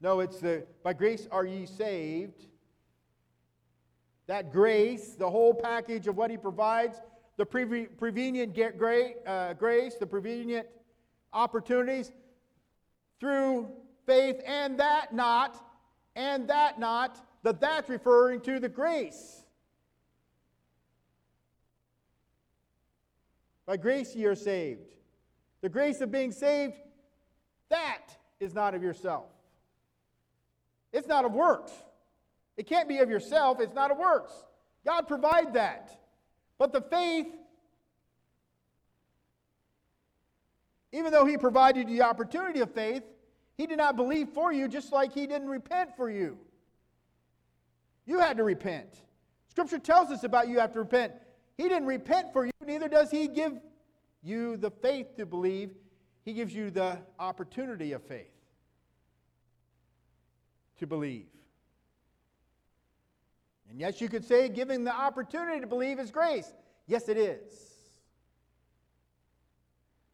No, 0.00 0.18
it's 0.18 0.40
the 0.40 0.64
by 0.82 0.94
grace 0.94 1.28
are 1.30 1.44
ye 1.44 1.64
saved. 1.66 2.46
That 4.26 4.52
grace, 4.52 5.14
the 5.14 5.30
whole 5.30 5.54
package 5.54 6.08
of 6.08 6.16
what 6.16 6.30
he 6.30 6.36
provides, 6.36 7.00
the 7.36 7.46
prevenient 7.46 8.58
uh, 9.26 9.54
grace, 9.54 9.94
the 9.94 10.06
prevenient 10.06 10.66
opportunities 11.32 12.10
through 13.20 13.68
faith, 14.06 14.40
and 14.44 14.78
that 14.80 15.14
not, 15.14 15.64
and 16.16 16.48
that 16.48 16.80
not, 16.80 17.24
that 17.42 17.60
that's 17.60 17.88
referring 17.88 18.40
to 18.42 18.58
the 18.58 18.68
grace. 18.68 19.44
By 23.68 23.76
grace 23.76 24.16
ye 24.16 24.24
are 24.24 24.34
saved. 24.34 24.94
The 25.60 25.68
grace 25.68 26.00
of 26.00 26.10
being 26.10 26.32
saved, 26.32 26.72
that 27.68 28.06
is 28.40 28.54
not 28.54 28.74
of 28.74 28.82
yourself. 28.82 29.26
It's 30.90 31.06
not 31.06 31.26
of 31.26 31.34
works. 31.34 31.70
It 32.56 32.66
can't 32.66 32.88
be 32.88 33.00
of 33.00 33.10
yourself, 33.10 33.60
it's 33.60 33.74
not 33.74 33.90
of 33.90 33.98
works. 33.98 34.32
God 34.86 35.06
provide 35.06 35.52
that. 35.52 35.90
But 36.56 36.72
the 36.72 36.80
faith, 36.80 37.26
even 40.90 41.12
though 41.12 41.26
He 41.26 41.36
provided 41.36 41.90
you 41.90 41.96
the 41.98 42.04
opportunity 42.04 42.60
of 42.60 42.72
faith, 42.72 43.02
He 43.58 43.66
did 43.66 43.76
not 43.76 43.96
believe 43.96 44.30
for 44.30 44.50
you 44.50 44.66
just 44.66 44.94
like 44.94 45.12
He 45.12 45.26
didn't 45.26 45.48
repent 45.48 45.94
for 45.94 46.08
you. 46.08 46.38
You 48.06 48.18
had 48.18 48.38
to 48.38 48.44
repent. 48.44 48.94
Scripture 49.50 49.78
tells 49.78 50.10
us 50.10 50.24
about 50.24 50.48
you 50.48 50.58
have 50.58 50.72
to 50.72 50.78
repent. 50.78 51.12
He 51.58 51.64
didn't 51.64 51.86
repent 51.86 52.32
for 52.32 52.46
you, 52.46 52.52
neither 52.64 52.88
does 52.88 53.10
He 53.10 53.28
give 53.28 53.60
you 54.22 54.56
the 54.56 54.70
faith 54.70 55.16
to 55.16 55.26
believe. 55.26 55.70
He 56.24 56.32
gives 56.32 56.54
you 56.54 56.70
the 56.70 56.98
opportunity 57.18 57.92
of 57.92 58.02
faith 58.04 58.30
to 60.78 60.86
believe. 60.86 61.26
And 63.70 63.80
yes, 63.80 64.00
you 64.00 64.08
could 64.08 64.24
say 64.24 64.48
giving 64.48 64.84
the 64.84 64.94
opportunity 64.94 65.60
to 65.60 65.66
believe 65.66 65.98
is 65.98 66.10
grace. 66.10 66.52
Yes, 66.86 67.08
it 67.08 67.18
is. 67.18 67.52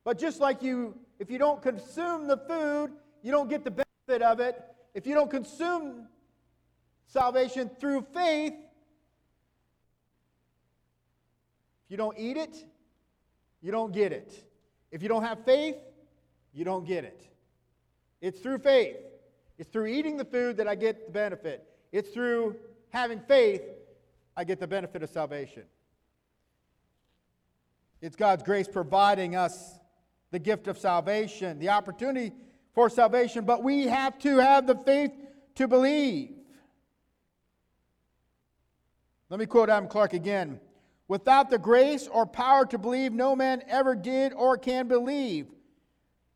But 0.02 0.18
just 0.18 0.40
like 0.40 0.62
you, 0.62 0.96
if 1.18 1.30
you 1.30 1.38
don't 1.38 1.62
consume 1.62 2.26
the 2.26 2.36
food, 2.36 2.92
you 3.22 3.30
don't 3.30 3.48
get 3.48 3.64
the 3.64 3.70
benefit 3.70 4.22
of 4.22 4.40
it. 4.40 4.60
If 4.94 5.06
you 5.06 5.14
don't 5.14 5.30
consume 5.30 6.08
salvation 7.06 7.70
through 7.80 8.06
faith, 8.12 8.54
if 11.83 11.83
you 11.94 11.98
don't 11.98 12.18
eat 12.18 12.36
it, 12.36 12.56
you 13.62 13.70
don't 13.70 13.92
get 13.92 14.10
it. 14.10 14.44
If 14.90 15.00
you 15.00 15.08
don't 15.08 15.22
have 15.22 15.44
faith, 15.44 15.76
you 16.52 16.64
don't 16.64 16.84
get 16.84 17.04
it. 17.04 17.24
It's 18.20 18.40
through 18.40 18.58
faith. 18.58 18.96
It's 19.58 19.70
through 19.70 19.86
eating 19.86 20.16
the 20.16 20.24
food 20.24 20.56
that 20.56 20.66
I 20.66 20.74
get 20.74 21.06
the 21.06 21.12
benefit. 21.12 21.64
It's 21.92 22.10
through 22.10 22.56
having 22.88 23.20
faith 23.20 23.62
I 24.36 24.42
get 24.42 24.58
the 24.58 24.66
benefit 24.66 25.04
of 25.04 25.10
salvation. 25.10 25.62
It's 28.02 28.16
God's 28.16 28.42
grace 28.42 28.66
providing 28.66 29.36
us 29.36 29.78
the 30.32 30.40
gift 30.40 30.66
of 30.66 30.76
salvation, 30.76 31.60
the 31.60 31.68
opportunity 31.68 32.32
for 32.72 32.90
salvation, 32.90 33.44
but 33.44 33.62
we 33.62 33.84
have 33.84 34.18
to 34.18 34.38
have 34.38 34.66
the 34.66 34.74
faith 34.84 35.12
to 35.54 35.68
believe. 35.68 36.32
Let 39.30 39.38
me 39.38 39.46
quote 39.46 39.68
Adam 39.68 39.88
Clarke 39.88 40.14
again. 40.14 40.58
Without 41.06 41.50
the 41.50 41.58
grace 41.58 42.08
or 42.08 42.24
power 42.24 42.64
to 42.66 42.78
believe, 42.78 43.12
no 43.12 43.36
man 43.36 43.62
ever 43.68 43.94
did 43.94 44.32
or 44.32 44.56
can 44.56 44.88
believe. 44.88 45.48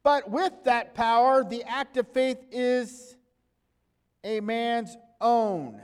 But 0.02 0.30
with 0.30 0.52
that 0.64 0.94
power, 0.94 1.42
the 1.42 1.64
act 1.64 1.96
of 1.96 2.08
faith 2.08 2.38
is 2.50 3.16
a 4.24 4.40
man's 4.40 4.96
own. 5.20 5.80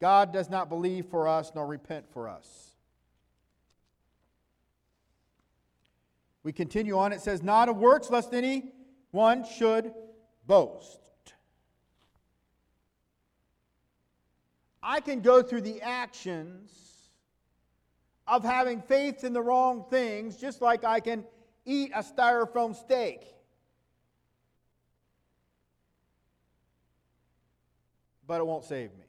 God 0.00 0.32
does 0.32 0.50
not 0.50 0.68
believe 0.68 1.06
for 1.06 1.28
us 1.28 1.52
nor 1.54 1.66
repent 1.66 2.06
for 2.10 2.28
us. 2.28 2.72
We 6.42 6.52
continue 6.52 6.98
on. 6.98 7.12
It 7.12 7.20
says, 7.20 7.42
Not 7.42 7.68
of 7.68 7.76
works, 7.76 8.10
lest 8.10 8.34
any 8.34 8.72
one 9.10 9.44
should 9.44 9.92
boast. 10.46 10.98
I 14.82 15.00
can 15.00 15.20
go 15.20 15.42
through 15.42 15.60
the 15.60 15.80
actions 15.82 16.91
of 18.26 18.44
having 18.44 18.80
faith 18.80 19.24
in 19.24 19.32
the 19.32 19.42
wrong 19.42 19.84
things, 19.90 20.36
just 20.36 20.60
like 20.60 20.84
I 20.84 21.00
can 21.00 21.24
eat 21.64 21.92
a 21.94 22.02
styrofoam 22.02 22.74
steak. 22.74 23.26
But 28.26 28.40
it 28.40 28.46
won't 28.46 28.64
save 28.64 28.90
me. 28.92 29.04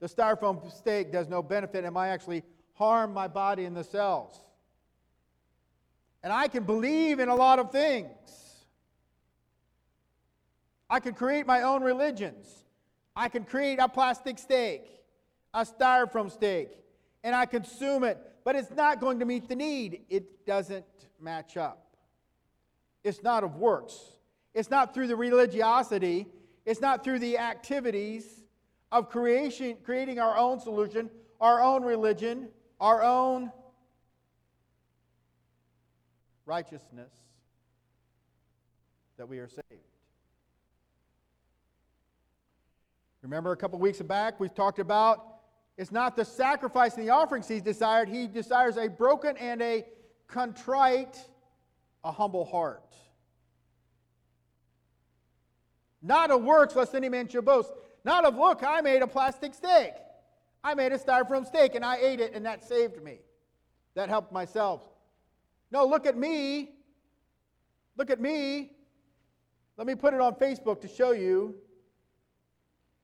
The 0.00 0.08
styrofoam 0.08 0.72
steak 0.72 1.12
does 1.12 1.28
no 1.28 1.42
benefit 1.42 1.84
and 1.84 1.94
might 1.94 2.08
actually 2.08 2.42
harm 2.74 3.12
my 3.12 3.28
body 3.28 3.64
and 3.64 3.76
the 3.76 3.84
cells. 3.84 4.40
And 6.22 6.32
I 6.32 6.48
can 6.48 6.64
believe 6.64 7.20
in 7.20 7.28
a 7.28 7.34
lot 7.34 7.58
of 7.58 7.70
things. 7.70 8.10
I 10.88 11.00
can 11.00 11.14
create 11.14 11.46
my 11.46 11.62
own 11.62 11.82
religions. 11.82 12.48
I 13.14 13.28
can 13.28 13.44
create 13.44 13.78
a 13.78 13.88
plastic 13.88 14.38
steak, 14.38 14.82
a 15.54 15.64
styrofoam 15.64 16.30
steak, 16.30 16.70
and 17.22 17.34
I 17.34 17.46
consume 17.46 18.04
it, 18.04 18.18
but 18.44 18.56
it's 18.56 18.70
not 18.70 19.00
going 19.00 19.18
to 19.20 19.24
meet 19.24 19.48
the 19.48 19.56
need. 19.56 20.02
It 20.08 20.46
doesn't 20.46 20.86
match 21.20 21.56
up. 21.56 21.96
It's 23.04 23.22
not 23.22 23.44
of 23.44 23.56
works. 23.56 23.98
It's 24.54 24.70
not 24.70 24.94
through 24.94 25.06
the 25.06 25.16
religiosity. 25.16 26.26
It's 26.64 26.80
not 26.80 27.04
through 27.04 27.18
the 27.20 27.38
activities 27.38 28.24
of 28.92 29.08
creation, 29.08 29.76
creating 29.84 30.18
our 30.18 30.36
own 30.36 30.60
solution, 30.60 31.10
our 31.40 31.62
own 31.62 31.82
religion, 31.82 32.48
our 32.80 33.02
own 33.02 33.52
righteousness 36.46 37.12
that 39.16 39.28
we 39.28 39.38
are 39.38 39.48
saved. 39.48 39.64
Remember 43.22 43.52
a 43.52 43.56
couple 43.56 43.78
weeks 43.78 44.00
back, 44.00 44.40
we 44.40 44.48
talked 44.48 44.78
about 44.78 45.29
it's 45.76 45.92
not 45.92 46.16
the 46.16 46.24
sacrifice 46.24 46.96
and 46.96 47.06
the 47.06 47.10
offerings 47.10 47.48
he's 47.48 47.62
desired. 47.62 48.08
He 48.08 48.26
desires 48.26 48.76
a 48.76 48.88
broken 48.88 49.36
and 49.36 49.62
a 49.62 49.86
contrite, 50.26 51.18
a 52.04 52.12
humble 52.12 52.44
heart. 52.44 52.94
Not 56.02 56.30
of 56.30 56.42
works, 56.42 56.74
lest 56.76 56.94
any 56.94 57.08
man 57.08 57.28
should 57.28 57.44
boast. 57.44 57.72
Not 58.04 58.24
of, 58.24 58.36
look, 58.36 58.62
I 58.62 58.80
made 58.80 59.02
a 59.02 59.06
plastic 59.06 59.54
steak. 59.54 59.92
I 60.62 60.74
made 60.74 60.92
a 60.92 60.98
styrofoam 60.98 61.46
steak 61.46 61.74
and 61.74 61.84
I 61.84 61.96
ate 61.96 62.20
it 62.20 62.34
and 62.34 62.44
that 62.46 62.64
saved 62.64 63.02
me. 63.02 63.18
That 63.94 64.08
helped 64.08 64.32
myself. 64.32 64.82
No, 65.70 65.84
look 65.84 66.06
at 66.06 66.16
me. 66.16 66.72
Look 67.96 68.10
at 68.10 68.20
me. 68.20 68.72
Let 69.76 69.86
me 69.86 69.94
put 69.94 70.14
it 70.14 70.20
on 70.20 70.34
Facebook 70.34 70.80
to 70.82 70.88
show 70.88 71.12
you. 71.12 71.54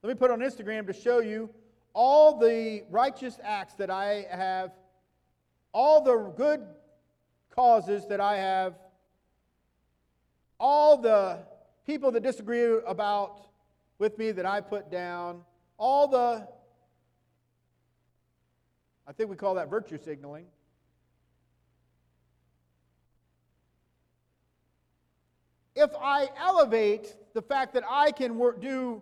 Let 0.03 0.11
me 0.11 0.15
put 0.15 0.31
it 0.31 0.35
on 0.35 0.41
Instagram 0.41 0.87
to 0.87 0.93
show 0.93 1.21
you 1.21 1.51
all 1.97 2.39
the 2.39 2.83
righteous 2.91 3.41
acts 3.43 3.73
that 3.73 3.89
I 3.89 4.27
have, 4.31 4.71
all 5.73 6.05
the 6.05 6.31
good 6.37 6.61
causes 7.51 8.07
that 8.09 8.21
I 8.21 8.37
have, 8.37 8.75
all 10.61 10.99
the 10.99 11.39
people 11.87 12.13
that 12.13 12.23
disagree 12.23 12.81
about 12.87 13.49
with 13.99 14.19
me 14.19 14.31
that 14.33 14.45
I 14.45 14.61
put 14.61 14.91
down, 14.91 15.41
all 15.79 16.07
the, 16.07 16.47
I 19.09 19.13
think 19.13 19.31
we 19.31 19.37
call 19.37 19.55
that 19.55 19.71
virtue 19.71 19.97
signaling. 19.97 20.45
If 25.75 25.93
I 25.99 26.29
elevate 26.39 27.17
the 27.33 27.41
fact 27.41 27.73
that 27.73 27.85
I 27.89 28.11
can 28.11 28.37
work, 28.37 28.61
do 28.61 29.01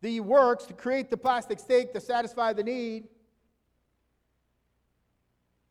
the 0.00 0.20
works 0.20 0.64
to 0.66 0.72
create 0.72 1.10
the 1.10 1.16
plastic 1.16 1.58
steak 1.58 1.92
to 1.92 2.00
satisfy 2.00 2.52
the 2.52 2.62
need, 2.62 3.08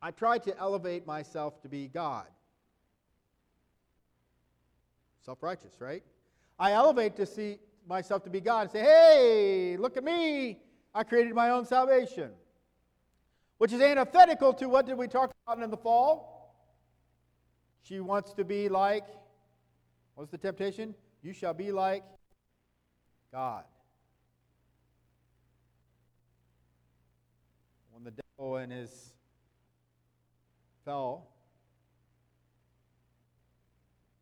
I 0.02 0.10
try 0.10 0.38
to 0.38 0.58
elevate 0.58 1.06
myself 1.06 1.60
to 1.62 1.68
be 1.68 1.88
God. 1.88 2.26
Self 5.24 5.42
righteous, 5.42 5.74
right? 5.80 6.02
I 6.58 6.72
elevate 6.72 7.16
to 7.16 7.26
see 7.26 7.58
myself 7.86 8.24
to 8.24 8.30
be 8.30 8.40
God 8.40 8.62
and 8.62 8.70
say, 8.70 8.80
hey, 8.80 9.76
look 9.78 9.96
at 9.96 10.04
me. 10.04 10.58
I 10.94 11.04
created 11.04 11.34
my 11.34 11.50
own 11.50 11.64
salvation. 11.66 12.30
Which 13.58 13.72
is 13.72 13.80
antithetical 13.80 14.54
to 14.54 14.68
what 14.68 14.86
did 14.86 14.96
we 14.96 15.06
talk 15.06 15.32
about 15.46 15.62
in 15.62 15.70
the 15.70 15.76
fall? 15.76 16.54
She 17.82 18.00
wants 18.00 18.32
to 18.34 18.44
be 18.44 18.68
like, 18.68 19.04
what's 20.14 20.30
the 20.30 20.38
temptation? 20.38 20.94
You 21.22 21.32
shall 21.32 21.52
be 21.52 21.72
like 21.72 22.04
God. 23.32 23.64
Devil 28.40 28.56
and 28.56 28.72
his 28.72 29.12
fell, 30.86 31.28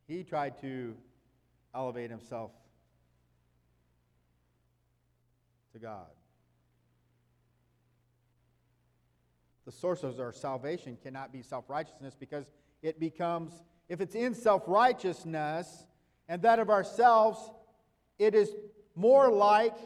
he 0.08 0.24
tried 0.24 0.60
to 0.60 0.96
elevate 1.72 2.10
himself 2.10 2.50
to 5.72 5.78
God. 5.78 6.08
The 9.66 9.72
source 9.72 10.02
of 10.02 10.18
our 10.18 10.32
salvation 10.32 10.98
cannot 11.00 11.32
be 11.32 11.42
self 11.42 11.70
righteousness 11.70 12.16
because 12.18 12.46
it 12.82 12.98
becomes, 12.98 13.52
if 13.88 14.00
it's 14.00 14.16
in 14.16 14.34
self 14.34 14.64
righteousness 14.66 15.86
and 16.28 16.42
that 16.42 16.58
of 16.58 16.70
ourselves, 16.70 17.38
it 18.18 18.34
is 18.34 18.50
more 18.96 19.30
like 19.30 19.76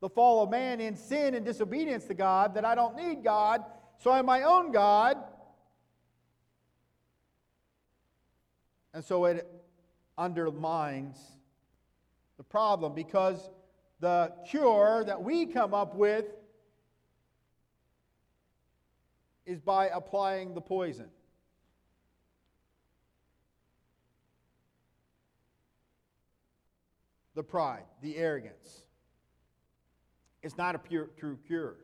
the 0.00 0.08
fall 0.08 0.42
of 0.42 0.50
man 0.50 0.80
in 0.80 0.96
sin 0.96 1.34
and 1.34 1.44
disobedience 1.44 2.04
to 2.06 2.14
God 2.14 2.54
that 2.54 2.64
I 2.64 2.74
don't 2.74 2.96
need 2.96 3.22
God, 3.22 3.62
so 3.98 4.10
I'm 4.10 4.26
my 4.26 4.42
own 4.42 4.72
God. 4.72 5.18
And 8.94 9.04
so 9.04 9.26
it 9.26 9.46
undermines 10.16 11.18
the 12.38 12.42
problem 12.42 12.94
because 12.94 13.50
the 14.00 14.32
cure 14.48 15.04
that 15.06 15.22
we 15.22 15.46
come 15.46 15.74
up 15.74 15.94
with 15.94 16.24
is 19.44 19.60
by 19.60 19.88
applying 19.88 20.54
the 20.54 20.60
poison. 20.60 21.08
The 27.34 27.42
pride, 27.42 27.84
the 28.02 28.16
arrogance. 28.16 28.79
It's 30.42 30.56
not 30.56 30.74
a 30.74 30.78
pure, 30.78 31.10
true 31.18 31.38
cure. 31.46 31.76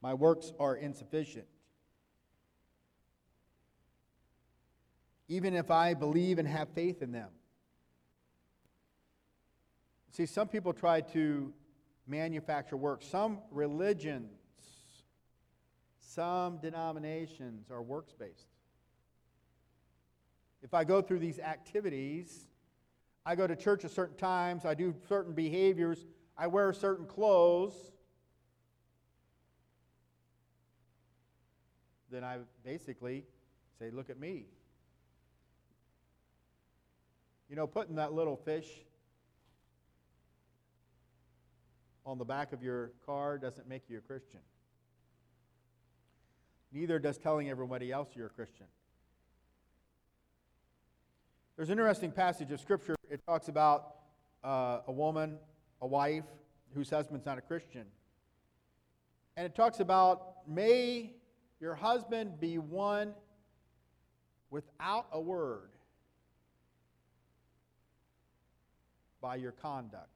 My 0.00 0.14
works 0.14 0.52
are 0.58 0.74
insufficient. 0.76 1.46
even 5.32 5.54
if 5.54 5.70
I 5.70 5.94
believe 5.94 6.38
and 6.38 6.46
have 6.46 6.68
faith 6.74 7.00
in 7.00 7.10
them. 7.10 7.30
See, 10.10 10.26
some 10.26 10.46
people 10.46 10.74
try 10.74 11.00
to 11.00 11.54
manufacture 12.06 12.76
works. 12.76 13.06
Some 13.06 13.38
religions, 13.50 14.30
some 16.00 16.58
denominations 16.58 17.70
are 17.70 17.82
works 17.82 18.12
based. 18.12 18.51
If 20.62 20.74
I 20.74 20.84
go 20.84 21.02
through 21.02 21.18
these 21.18 21.38
activities, 21.38 22.48
I 23.26 23.34
go 23.34 23.46
to 23.46 23.56
church 23.56 23.84
at 23.84 23.90
certain 23.90 24.16
times, 24.16 24.64
I 24.64 24.74
do 24.74 24.94
certain 25.08 25.32
behaviors, 25.32 26.06
I 26.36 26.46
wear 26.46 26.72
certain 26.72 27.06
clothes, 27.06 27.92
then 32.10 32.22
I 32.22 32.38
basically 32.64 33.24
say, 33.78 33.90
Look 33.90 34.10
at 34.10 34.20
me. 34.20 34.46
You 37.48 37.56
know, 37.56 37.66
putting 37.66 37.96
that 37.96 38.12
little 38.12 38.36
fish 38.36 38.68
on 42.06 42.18
the 42.18 42.24
back 42.24 42.52
of 42.52 42.62
your 42.62 42.92
car 43.04 43.38
doesn't 43.38 43.68
make 43.68 43.82
you 43.88 43.98
a 43.98 44.00
Christian. 44.00 44.40
Neither 46.72 46.98
does 46.98 47.18
telling 47.18 47.50
everybody 47.50 47.92
else 47.92 48.08
you're 48.14 48.26
a 48.26 48.30
Christian. 48.30 48.66
There's 51.62 51.70
an 51.70 51.78
interesting 51.78 52.10
passage 52.10 52.50
of 52.50 52.60
Scripture. 52.60 52.96
It 53.08 53.24
talks 53.24 53.46
about 53.46 53.94
uh, 54.42 54.80
a 54.88 54.90
woman, 54.90 55.38
a 55.80 55.86
wife, 55.86 56.24
whose 56.74 56.90
husband's 56.90 57.24
not 57.24 57.38
a 57.38 57.40
Christian. 57.40 57.84
And 59.36 59.46
it 59.46 59.54
talks 59.54 59.78
about, 59.78 60.38
may 60.48 61.12
your 61.60 61.76
husband 61.76 62.40
be 62.40 62.58
one 62.58 63.14
without 64.50 65.06
a 65.12 65.20
word 65.20 65.70
by 69.20 69.36
your 69.36 69.52
conduct. 69.52 70.10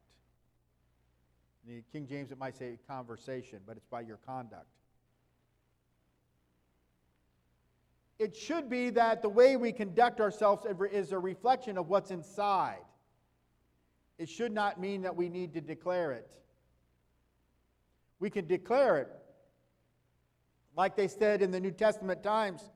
In 1.65 1.77
the 1.77 1.83
King 1.93 2.09
James, 2.09 2.33
it 2.33 2.39
might 2.39 2.57
say 2.57 2.77
conversation, 2.89 3.61
but 3.65 3.77
it's 3.77 3.87
by 3.87 4.01
your 4.01 4.19
conduct. 4.27 4.67
It 8.19 8.35
should 8.35 8.71
be 8.71 8.91
that 8.91 9.21
the 9.21 9.29
way 9.29 9.57
we 9.57 9.73
conduct 9.73 10.21
ourselves 10.21 10.67
is 10.91 11.13
a 11.13 11.19
reflection 11.19 11.77
of 11.77 11.89
what's 11.89 12.11
inside. 12.11 12.79
it 14.19 14.29
should 14.31 14.53
not 14.53 14.81
mean 14.81 15.03
that 15.03 15.15
we 15.15 15.29
need 15.29 15.53
to 15.53 15.61
declare 15.61 16.13
it. 16.13 16.27
We 18.19 18.31
can 18.31 18.47
declare 18.47 18.99
it. 18.99 19.09
Like 20.75 20.97
they 20.97 21.09
said 21.09 21.43
in 21.43 21.51
the 21.51 21.61
New 21.61 21.71
Testament 21.71 22.23
times, 22.23 22.71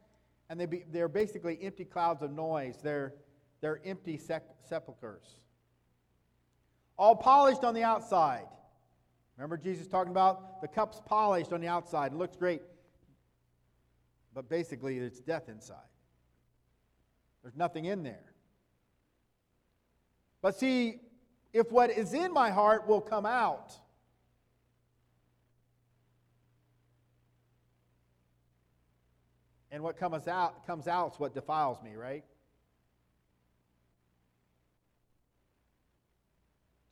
and 0.50 0.61
they 0.61 0.66
be, 0.66 0.85
they're 0.90 1.09
basically 1.09 1.59
empty 1.62 1.85
clouds 1.85 2.22
of 2.22 2.31
noise. 2.33 2.76
They're, 2.83 3.14
they're 3.62 3.81
empty 3.85 4.20
sepulchres. 4.68 5.40
All 6.98 7.16
polished 7.16 7.64
on 7.64 7.72
the 7.72 7.85
outside. 7.85 8.46
Remember 9.38 9.57
Jesus 9.57 9.87
talking 9.87 10.11
about 10.11 10.61
the 10.61 10.68
cup's 10.68 11.00
polished 11.07 11.53
on 11.55 11.62
the 11.62 11.68
outside. 11.68 12.12
It 12.12 12.18
looks 12.18 12.37
great. 12.37 12.61
But 14.34 14.48
basically, 14.48 14.98
it's 14.98 15.20
death 15.20 15.48
inside. 15.48 15.76
There's 17.42 17.56
nothing 17.56 17.86
in 17.86 18.02
there. 18.02 18.32
But 20.42 20.58
see, 20.58 21.00
if 21.52 21.70
what 21.70 21.90
is 21.90 22.14
in 22.14 22.32
my 22.32 22.50
heart 22.50 22.86
will 22.86 23.00
come 23.00 23.26
out, 23.26 23.72
and 29.70 29.82
what 29.82 29.96
comes 29.96 30.28
out 30.28 30.66
comes 30.66 30.88
out 30.88 31.12
is 31.12 31.20
what 31.20 31.34
defiles 31.34 31.82
me, 31.82 31.94
right? 31.94 32.24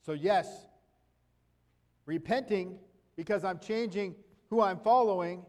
So 0.04 0.12
yes, 0.12 0.48
repenting 2.06 2.78
because 3.16 3.44
I'm 3.44 3.58
changing 3.58 4.14
who 4.48 4.62
I'm 4.62 4.78
following 4.78 5.44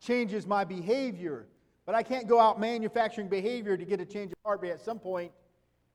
changes 0.00 0.46
my 0.46 0.64
behavior. 0.64 1.46
But 1.86 1.94
I 1.94 2.02
can't 2.02 2.28
go 2.28 2.40
out 2.40 2.60
manufacturing 2.60 3.28
behavior 3.28 3.76
to 3.76 3.84
get 3.84 4.00
a 4.00 4.06
change 4.06 4.32
of 4.32 4.38
heart. 4.44 4.60
But 4.60 4.70
at 4.70 4.80
some 4.80 4.98
point, 4.98 5.32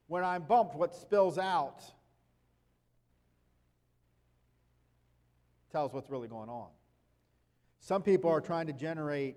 when 0.07 0.23
I'm 0.23 0.43
bumped, 0.43 0.75
what 0.75 0.95
spills 0.95 1.37
out 1.37 1.83
tells 5.71 5.93
what's 5.93 6.09
really 6.09 6.27
going 6.27 6.49
on. 6.49 6.67
Some 7.79 8.01
people 8.01 8.29
are 8.29 8.41
trying 8.41 8.67
to 8.67 8.73
generate 8.73 9.35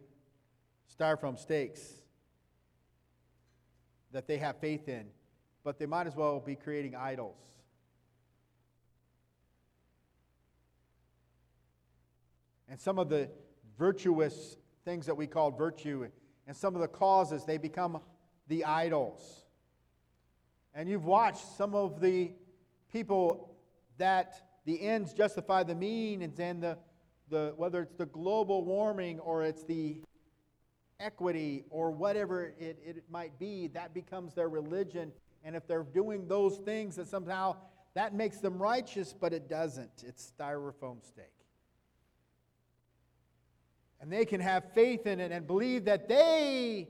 styrofoam 0.97 1.39
steaks 1.39 1.83
that 4.13 4.27
they 4.27 4.39
have 4.39 4.57
faith 4.59 4.89
in, 4.89 5.07
but 5.65 5.79
they 5.79 5.87
might 5.87 6.07
as 6.07 6.17
well 6.17 6.41
be 6.41 6.55
creating 6.55 6.95
idols. 6.95 7.37
And 12.69 12.81
some 12.81 12.99
of 12.99 13.09
the 13.09 13.29
virtuous 13.79 14.57
things 14.85 15.07
that 15.07 15.17
we 15.17 15.27
call 15.27 15.51
virtue 15.51 16.09
and 16.49 16.57
some 16.57 16.75
of 16.75 16.81
the 16.81 16.89
causes, 16.89 17.45
they 17.45 17.59
become 17.59 18.01
the 18.49 18.65
idols. 18.65 19.45
And 20.75 20.89
you've 20.89 21.05
watched 21.05 21.47
some 21.59 21.75
of 21.75 22.01
the 22.01 22.33
people 22.91 23.55
that 23.99 24.49
the 24.65 24.81
ends 24.81 25.13
justify 25.13 25.63
the 25.63 25.75
means, 25.75 26.41
and 26.41 26.63
the, 26.63 26.79
the, 27.29 27.53
whether 27.57 27.83
it's 27.83 27.95
the 27.95 28.07
global 28.07 28.65
warming 28.65 29.19
or 29.21 29.45
it's 29.45 29.63
the 29.65 30.01
equity 31.01 31.65
or 31.69 31.91
whatever 31.91 32.55
it, 32.59 32.79
it 32.83 33.05
might 33.11 33.39
be, 33.39 33.69
that 33.69 33.93
becomes 33.93 34.33
their 34.35 34.49
religion. 34.49 35.13
And 35.45 35.55
if 35.55 35.67
they're 35.67 35.83
doing 35.83 36.29
those 36.29 36.57
things, 36.59 36.97
that 36.97 37.09
somehow 37.09 37.57
that 37.95 38.15
makes 38.15 38.39
them 38.39 38.57
righteous, 38.57 39.13
but 39.13 39.35
it 39.35 39.51
doesn't. 39.51 40.05
It's 40.07 40.33
styrofoam 40.39 41.05
steak. 41.05 41.38
And 44.01 44.13
they 44.13 44.25
can 44.25 44.41
have 44.41 44.73
faith 44.75 45.07
in 45.07 45.21
it 45.21 45.33
and 45.33 45.47
believe 45.47 45.85
that 45.87 46.09
they 46.09 46.89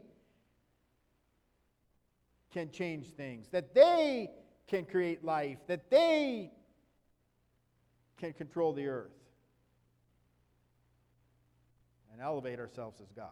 can 2.53 2.71
change 2.71 3.07
things, 3.07 3.49
that 3.49 3.75
they 3.75 4.31
can 4.67 4.85
create 4.85 5.25
life, 5.25 5.59
that 5.67 5.91
they 5.91 6.51
can 8.19 8.33
control 8.33 8.73
the 8.73 8.89
earth 8.89 9.13
and 12.13 12.21
elevate 12.21 12.59
ourselves 12.59 13.01
as 13.01 13.11
God. 13.13 13.29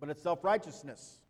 But 0.00 0.10
it's 0.10 0.22
self 0.22 0.44
righteousness. 0.44 1.20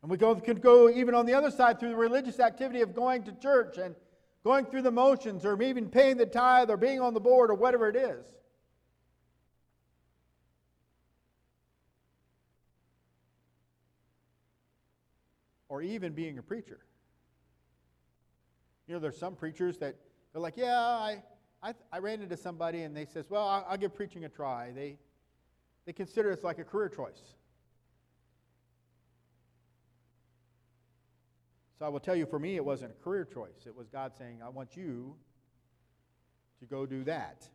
And 0.00 0.10
we 0.10 0.16
go, 0.16 0.34
could 0.34 0.60
go 0.60 0.90
even 0.90 1.14
on 1.14 1.26
the 1.26 1.34
other 1.34 1.50
side 1.50 1.78
through 1.78 1.90
the 1.90 1.96
religious 1.96 2.40
activity 2.40 2.80
of 2.80 2.94
going 2.94 3.22
to 3.24 3.32
church 3.32 3.78
and 3.78 3.94
going 4.42 4.64
through 4.64 4.82
the 4.82 4.90
motions 4.90 5.44
or 5.44 5.60
even 5.62 5.88
paying 5.88 6.16
the 6.16 6.26
tithe 6.26 6.70
or 6.70 6.76
being 6.76 7.00
on 7.00 7.14
the 7.14 7.20
board 7.20 7.50
or 7.50 7.54
whatever 7.54 7.88
it 7.88 7.94
is. 7.94 8.24
Or 15.72 15.80
even 15.80 16.12
being 16.12 16.36
a 16.36 16.42
preacher. 16.42 16.80
You 18.86 18.92
know, 18.92 19.00
there's 19.00 19.16
some 19.16 19.34
preachers 19.34 19.78
that 19.78 19.96
they're 20.30 20.42
like, 20.42 20.58
yeah, 20.58 20.78
I, 20.78 21.22
I, 21.62 21.72
I 21.90 21.98
ran 21.98 22.20
into 22.20 22.36
somebody 22.36 22.82
and 22.82 22.94
they 22.94 23.06
says, 23.06 23.30
well, 23.30 23.48
I'll, 23.48 23.66
I'll 23.70 23.78
give 23.78 23.94
preaching 23.94 24.26
a 24.26 24.28
try. 24.28 24.70
They, 24.72 24.98
they 25.86 25.94
consider 25.94 26.30
it's 26.30 26.44
like 26.44 26.58
a 26.58 26.64
career 26.64 26.90
choice. 26.90 27.22
So 31.78 31.86
I 31.86 31.88
will 31.88 32.00
tell 32.00 32.16
you, 32.16 32.26
for 32.26 32.38
me, 32.38 32.56
it 32.56 32.64
wasn't 32.66 32.90
a 32.90 33.02
career 33.02 33.24
choice. 33.24 33.64
It 33.64 33.74
was 33.74 33.88
God 33.88 34.12
saying, 34.18 34.40
I 34.44 34.50
want 34.50 34.76
you 34.76 35.16
to 36.60 36.66
go 36.66 36.84
do 36.84 37.02
that. 37.04 37.48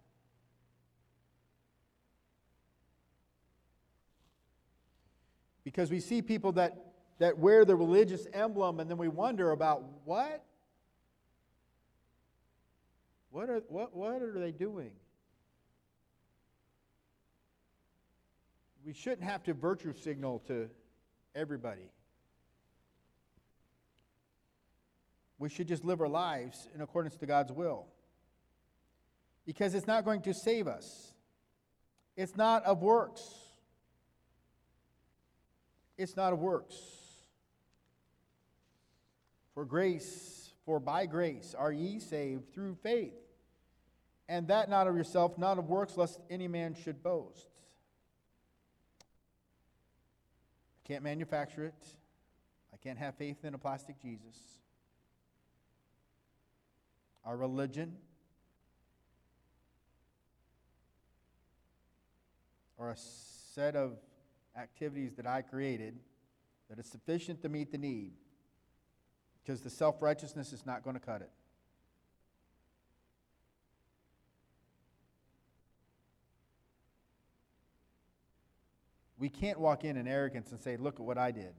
Because 5.64 5.92
we 5.92 6.00
see 6.00 6.24
people 6.24 6.54
that 6.54 6.87
that 7.20 7.38
wear 7.40 7.66
the 7.66 7.76
religious 7.76 8.28
emblem, 8.34 8.80
and 8.80 8.90
then 8.90 8.98
we 8.98 9.08
wonder 9.08 9.52
about 9.52 9.84
what? 10.06 10.44
What 13.32 13.50
are, 13.50 13.62
what, 13.68 13.96
what 13.96 14.22
are 14.22 14.40
they 14.40 14.52
doing? 14.52 14.92
We 18.86 18.94
shouldn't 18.94 19.24
have 19.24 19.44
to 19.44 19.54
virtue 19.54 19.94
signal 19.94 20.40
to 20.48 20.70
everybody. 21.36 21.92
We 25.40 25.50
should 25.50 25.68
just 25.68 25.84
live 25.84 26.02
our 26.02 26.08
lives 26.08 26.68
in 26.74 26.82
accordance 26.82 27.16
to 27.18 27.26
God's 27.26 27.52
will. 27.52 27.86
Because 29.46 29.76
it's 29.76 29.88
not 29.88 30.04
going 30.04 30.22
to 30.24 30.34
save 30.34 30.68
us. 30.68 31.14
It's 32.16 32.36
not 32.36 32.64
of 32.64 32.82
works. 32.82 33.22
It's 35.98 36.16
not 36.16 36.34
of 36.34 36.40
works. 36.40 36.97
For 39.58 39.66
grace, 39.66 40.52
for 40.68 40.80
by 40.80 41.08
grace 41.08 41.56
are 41.58 41.72
ye 41.72 42.00
saved 42.00 42.54
through 42.54 42.76
faith. 42.84 43.16
And 44.30 44.50
that 44.50 44.70
not 44.70 44.86
of 44.86 44.96
yourself, 44.96 45.36
not 45.40 45.58
of 45.58 45.68
works, 45.68 45.98
lest 45.98 46.20
any 46.30 46.48
man 46.48 46.76
should 46.76 47.02
boast. 47.02 47.48
I 49.02 50.88
can't 50.88 51.04
manufacture 51.04 51.66
it. 51.66 51.88
I 52.72 52.78
can't 52.78 53.00
have 53.00 53.16
faith 53.16 53.44
in 53.44 53.56
a 53.56 53.58
plastic 53.58 54.00
Jesus. 54.00 54.38
Our 57.26 57.36
religion, 57.36 57.98
or 62.78 62.92
a 62.92 62.96
set 62.96 63.76
of 63.76 63.98
activities 64.56 65.16
that 65.16 65.26
I 65.26 65.42
created 65.42 65.98
that 66.70 66.78
is 66.78 66.86
sufficient 66.86 67.42
to 67.42 67.50
meet 67.50 67.72
the 67.72 67.80
need 67.80 68.14
because 69.48 69.62
the 69.62 69.70
self 69.70 70.02
righteousness 70.02 70.52
is 70.52 70.66
not 70.66 70.84
going 70.84 70.96
to 70.96 71.00
cut 71.00 71.22
it. 71.22 71.32
We 79.18 79.30
can't 79.30 79.58
walk 79.58 79.86
in 79.86 79.96
in 79.96 80.06
arrogance 80.06 80.52
and 80.52 80.60
say, 80.60 80.76
Look 80.76 80.96
at 80.96 81.06
what 81.06 81.18
I 81.18 81.32
did, 81.32 81.54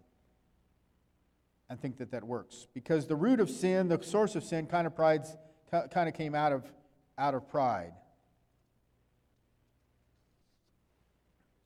and 1.70 1.80
think 1.80 1.96
that 1.96 2.10
that 2.10 2.24
works. 2.24 2.66
Because 2.74 3.06
the 3.06 3.16
root 3.16 3.40
of 3.40 3.48
sin, 3.48 3.88
the 3.88 4.02
source 4.02 4.34
of 4.36 4.44
sin, 4.44 4.66
kind 4.66 4.86
of, 4.86 4.94
prides, 4.94 5.34
kind 5.70 6.08
of 6.08 6.14
came 6.14 6.34
out 6.34 6.52
of, 6.52 6.70
out 7.16 7.34
of 7.34 7.48
pride. 7.48 7.94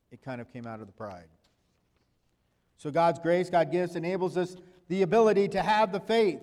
It 0.09 0.21
kind 0.21 0.39
of 0.39 0.51
came 0.53 0.67
out 0.67 0.79
of 0.79 0.87
the 0.87 0.93
pride. 0.93 1.27
So 2.77 2.91
God's 2.91 3.19
grace, 3.19 3.49
God 3.49 3.71
gives, 3.71 3.95
enables 3.95 4.37
us 4.37 4.55
the 4.87 5.01
ability 5.01 5.47
to 5.49 5.61
have 5.61 5.91
the 5.91 5.99
faith. 5.99 6.41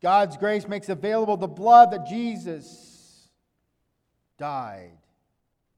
God's 0.00 0.36
grace 0.36 0.68
makes 0.68 0.88
available 0.88 1.36
the 1.36 1.48
blood 1.48 1.90
that 1.90 2.06
Jesus 2.06 3.28
died, 4.38 4.98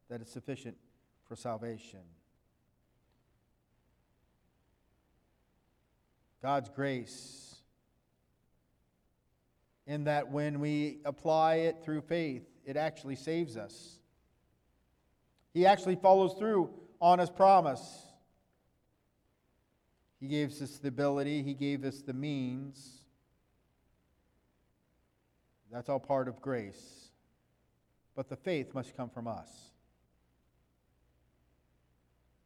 that 0.08 0.20
is 0.20 0.28
sufficient 0.28 0.76
for 1.26 1.36
salvation. 1.36 2.00
God's 6.42 6.68
grace, 6.70 7.56
in 9.86 10.04
that 10.04 10.30
when 10.30 10.60
we 10.60 10.98
apply 11.04 11.56
it 11.56 11.82
through 11.82 12.02
faith, 12.02 12.42
it 12.64 12.76
actually 12.76 13.16
saves 13.16 13.56
us. 13.56 13.98
He 15.52 15.66
actually 15.66 15.96
follows 15.96 16.34
through 16.38 16.70
on 17.00 17.18
his 17.18 17.30
promise. 17.30 17.80
He 20.20 20.28
gave 20.28 20.50
us 20.60 20.78
the 20.78 20.88
ability, 20.88 21.42
He 21.42 21.54
gave 21.54 21.84
us 21.84 22.02
the 22.02 22.12
means. 22.12 23.00
That's 25.72 25.88
all 25.88 26.00
part 26.00 26.28
of 26.28 26.40
grace. 26.40 27.10
But 28.16 28.28
the 28.28 28.36
faith 28.36 28.74
must 28.74 28.96
come 28.96 29.08
from 29.08 29.28
us. 29.28 29.48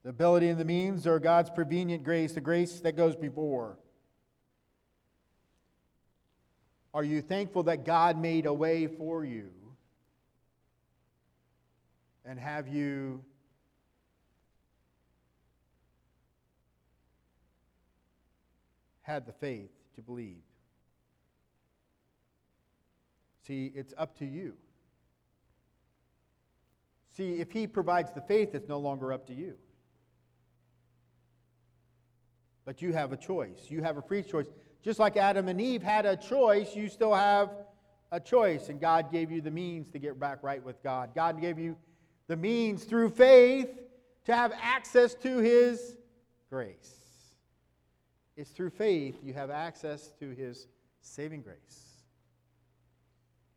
The 0.02 0.10
ability 0.10 0.50
and 0.50 0.60
the 0.60 0.64
means 0.66 1.06
are 1.06 1.18
God's 1.18 1.48
prevenient 1.48 2.04
grace, 2.04 2.32
the 2.32 2.40
grace 2.42 2.80
that 2.80 2.94
goes 2.94 3.16
before. 3.16 3.78
Are 6.92 7.02
you 7.02 7.22
thankful 7.22 7.64
that 7.64 7.84
God 7.84 8.20
made 8.20 8.44
a 8.46 8.52
way 8.52 8.86
for 8.86 9.24
you? 9.24 9.50
And 12.26 12.38
have 12.38 12.68
you 12.68 13.24
had 19.04 19.26
the 19.26 19.32
faith 19.32 19.70
to 19.94 20.02
believe? 20.02 20.42
See, 23.46 23.70
it's 23.74 23.94
up 23.96 24.18
to 24.18 24.24
you. 24.24 24.54
See, 27.16 27.34
if 27.34 27.52
He 27.52 27.66
provides 27.66 28.12
the 28.12 28.22
faith, 28.22 28.54
it's 28.54 28.68
no 28.68 28.78
longer 28.78 29.12
up 29.12 29.26
to 29.28 29.34
you. 29.34 29.54
But 32.64 32.80
you 32.80 32.92
have 32.92 33.12
a 33.12 33.16
choice. 33.16 33.66
You 33.68 33.82
have 33.82 33.98
a 33.98 34.02
free 34.02 34.22
choice. 34.22 34.46
Just 34.82 34.98
like 34.98 35.16
Adam 35.16 35.48
and 35.48 35.60
Eve 35.60 35.82
had 35.82 36.06
a 36.06 36.16
choice, 36.16 36.74
you 36.74 36.88
still 36.88 37.14
have 37.14 37.50
a 38.10 38.18
choice. 38.18 38.70
And 38.70 38.80
God 38.80 39.12
gave 39.12 39.30
you 39.30 39.42
the 39.42 39.50
means 39.50 39.90
to 39.90 39.98
get 39.98 40.18
back 40.18 40.42
right 40.42 40.64
with 40.64 40.82
God. 40.82 41.10
God 41.14 41.40
gave 41.40 41.58
you 41.58 41.76
the 42.26 42.36
means 42.36 42.84
through 42.84 43.10
faith 43.10 43.68
to 44.24 44.34
have 44.34 44.52
access 44.60 45.14
to 45.16 45.38
His 45.38 45.96
grace. 46.48 47.03
It's 48.36 48.50
through 48.50 48.70
faith 48.70 49.16
you 49.22 49.32
have 49.34 49.50
access 49.50 50.10
to 50.20 50.30
His 50.30 50.66
saving 51.00 51.42
grace. 51.42 52.04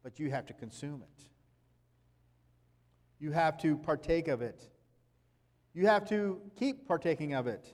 But 0.04 0.20
you 0.20 0.30
have 0.30 0.46
to 0.48 0.54
consume 0.54 1.02
it, 1.02 1.24
you 3.20 3.32
have 3.32 3.58
to 3.60 3.78
partake 3.78 4.28
of 4.28 4.42
it, 4.42 4.70
you 5.74 5.88
have 5.88 6.08
to 6.10 6.40
keep 6.56 6.88
partaking 6.88 7.34
of 7.34 7.48
it. 7.48 7.74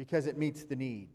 because 0.00 0.26
it 0.26 0.38
meets 0.38 0.64
the 0.64 0.74
need. 0.74 1.10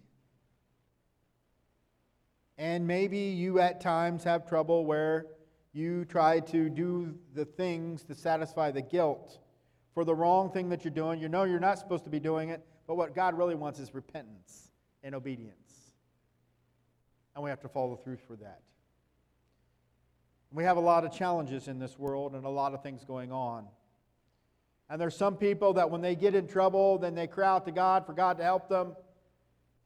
And 2.59 2.85
maybe 2.85 3.17
you 3.17 3.59
at 3.59 3.81
times 3.81 4.23
have 4.25 4.47
trouble 4.47 4.85
where 4.85 5.25
you 5.73 6.05
try 6.05 6.39
to 6.41 6.69
do 6.69 7.15
the 7.33 7.45
things 7.45 8.03
to 8.03 8.13
satisfy 8.13 8.69
the 8.69 8.83
guilt 8.83 9.39
for 9.95 10.03
the 10.03 10.13
wrong 10.13 10.51
thing 10.51 10.69
that 10.69 10.83
you're 10.83 10.93
doing. 10.93 11.19
You 11.19 11.29
know 11.29 11.45
you're 11.45 11.59
not 11.59 11.79
supposed 11.79 12.03
to 12.03 12.09
be 12.09 12.19
doing 12.19 12.49
it, 12.49 12.63
but 12.85 12.95
what 12.95 13.15
God 13.15 13.35
really 13.35 13.55
wants 13.55 13.79
is 13.79 13.95
repentance 13.95 14.69
and 15.03 15.15
obedience. 15.15 15.93
And 17.33 17.43
we 17.43 17.49
have 17.49 17.61
to 17.61 17.69
follow 17.69 17.95
through 17.95 18.17
for 18.27 18.35
that. 18.35 18.59
We 20.51 20.65
have 20.65 20.77
a 20.77 20.81
lot 20.81 21.05
of 21.05 21.13
challenges 21.13 21.67
in 21.67 21.79
this 21.79 21.97
world 21.97 22.35
and 22.35 22.45
a 22.45 22.49
lot 22.49 22.73
of 22.73 22.83
things 22.83 23.05
going 23.05 23.31
on. 23.31 23.65
And 24.89 25.01
there's 25.01 25.15
some 25.15 25.37
people 25.37 25.73
that 25.73 25.89
when 25.89 26.01
they 26.01 26.15
get 26.15 26.35
in 26.35 26.47
trouble, 26.47 26.97
then 26.97 27.15
they 27.15 27.25
cry 27.25 27.47
out 27.47 27.65
to 27.65 27.71
God 27.71 28.05
for 28.05 28.13
God 28.13 28.37
to 28.37 28.43
help 28.43 28.69
them. 28.69 28.95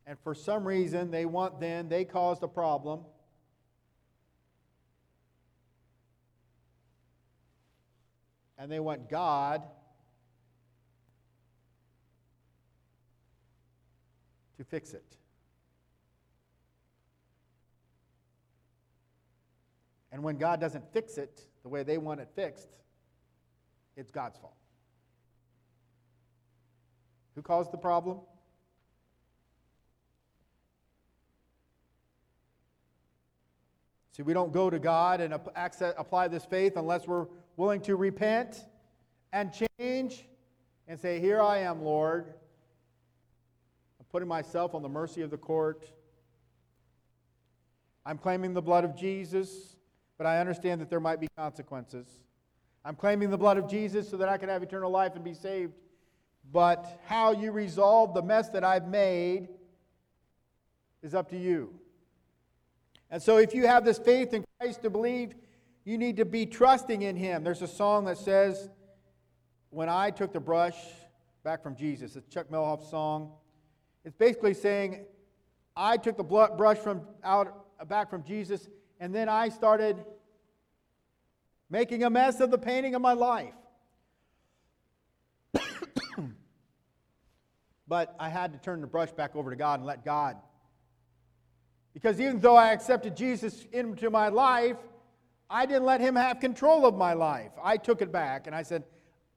And 0.05 0.17
for 0.19 0.33
some 0.33 0.67
reason, 0.67 1.11
they 1.11 1.25
want 1.25 1.59
then, 1.59 1.87
they 1.87 2.03
caused 2.03 2.41
a 2.41 2.47
problem. 2.47 3.01
And 8.57 8.71
they 8.71 8.79
want 8.79 9.09
God 9.09 9.63
to 14.59 14.65
fix 14.65 14.93
it. 14.93 15.15
And 20.11 20.21
when 20.21 20.37
God 20.37 20.59
doesn't 20.59 20.83
fix 20.91 21.17
it 21.17 21.45
the 21.63 21.69
way 21.69 21.83
they 21.83 21.97
want 21.97 22.19
it 22.19 22.27
fixed, 22.35 22.67
it's 23.95 24.11
God's 24.11 24.37
fault. 24.37 24.57
Who 27.35 27.41
caused 27.41 27.71
the 27.71 27.77
problem? 27.77 28.19
See, 34.11 34.23
we 34.23 34.33
don't 34.33 34.51
go 34.51 34.69
to 34.69 34.77
God 34.77 35.21
and 35.21 35.33
apply 35.33 36.27
this 36.27 36.43
faith 36.43 36.73
unless 36.75 37.07
we're 37.07 37.27
willing 37.55 37.79
to 37.83 37.95
repent 37.95 38.65
and 39.31 39.53
change 39.79 40.25
and 40.89 40.99
say, 40.99 41.21
Here 41.21 41.41
I 41.41 41.59
am, 41.59 41.81
Lord. 41.81 42.33
Putting 44.11 44.27
myself 44.27 44.73
on 44.75 44.81
the 44.81 44.89
mercy 44.89 45.21
of 45.21 45.29
the 45.29 45.37
court. 45.37 45.91
I'm 48.05 48.17
claiming 48.17 48.53
the 48.53 48.61
blood 48.61 48.83
of 48.83 48.95
Jesus, 48.95 49.75
but 50.17 50.25
I 50.25 50.39
understand 50.39 50.81
that 50.81 50.89
there 50.89 50.99
might 50.99 51.19
be 51.19 51.27
consequences. 51.37 52.07
I'm 52.83 52.95
claiming 52.95 53.29
the 53.29 53.37
blood 53.37 53.57
of 53.57 53.69
Jesus 53.69 54.09
so 54.09 54.17
that 54.17 54.29
I 54.29 54.37
can 54.37 54.49
have 54.49 54.63
eternal 54.63 54.89
life 54.89 55.15
and 55.15 55.23
be 55.23 55.33
saved 55.33 55.73
but 56.51 56.99
how 57.05 57.31
you 57.31 57.51
resolve 57.51 58.13
the 58.13 58.21
mess 58.21 58.49
that 58.49 58.63
I've 58.63 58.87
made 58.87 59.49
is 61.01 61.13
up 61.13 61.29
to 61.29 61.37
you. 61.37 61.73
And 63.11 63.21
so, 63.21 63.37
if 63.37 63.53
you 63.53 63.67
have 63.67 63.85
this 63.85 63.97
faith 63.97 64.33
in 64.33 64.43
Christ 64.59 64.83
to 64.83 64.89
believe, 64.89 65.33
you 65.83 65.97
need 65.97 66.17
to 66.17 66.25
be 66.25 66.45
trusting 66.45 67.01
in 67.01 67.15
Him. 67.15 67.43
There's 67.43 67.61
a 67.61 67.67
song 67.67 68.05
that 68.05 68.17
says, 68.17 68.69
When 69.69 69.89
I 69.89 70.11
took 70.11 70.33
the 70.33 70.39
brush 70.39 70.77
back 71.43 71.63
from 71.63 71.75
Jesus, 71.75 72.15
it's 72.15 72.27
Chuck 72.27 72.49
Melhoff's 72.49 72.89
song. 72.89 73.31
It's 74.05 74.15
basically 74.15 74.53
saying, 74.53 75.05
I 75.75 75.97
took 75.97 76.17
the 76.17 76.23
brush 76.23 76.77
from 76.77 77.01
out 77.23 77.65
back 77.87 78.09
from 78.09 78.23
Jesus, 78.23 78.67
and 78.99 79.13
then 79.13 79.29
I 79.29 79.49
started 79.49 80.03
making 81.69 82.03
a 82.03 82.09
mess 82.09 82.39
of 82.39 82.51
the 82.51 82.57
painting 82.57 82.95
of 82.95 83.01
my 83.01 83.13
life. 83.13 83.53
but 87.87 88.15
I 88.19 88.29
had 88.29 88.53
to 88.53 88.59
turn 88.59 88.81
the 88.81 88.87
brush 88.87 89.11
back 89.11 89.35
over 89.35 89.49
to 89.49 89.55
God 89.55 89.79
and 89.79 89.87
let 89.87 90.03
God. 90.03 90.37
Because 91.93 92.19
even 92.19 92.39
though 92.39 92.55
I 92.55 92.71
accepted 92.71 93.15
Jesus 93.15 93.65
into 93.71 94.09
my 94.09 94.29
life, 94.29 94.77
I 95.49 95.65
didn't 95.65 95.85
let 95.85 95.99
him 96.01 96.15
have 96.15 96.39
control 96.39 96.85
of 96.85 96.95
my 96.95 97.13
life. 97.13 97.51
I 97.61 97.77
took 97.77 98.01
it 98.01 98.11
back 98.11 98.47
and 98.47 98.55
I 98.55 98.63
said, 98.63 98.83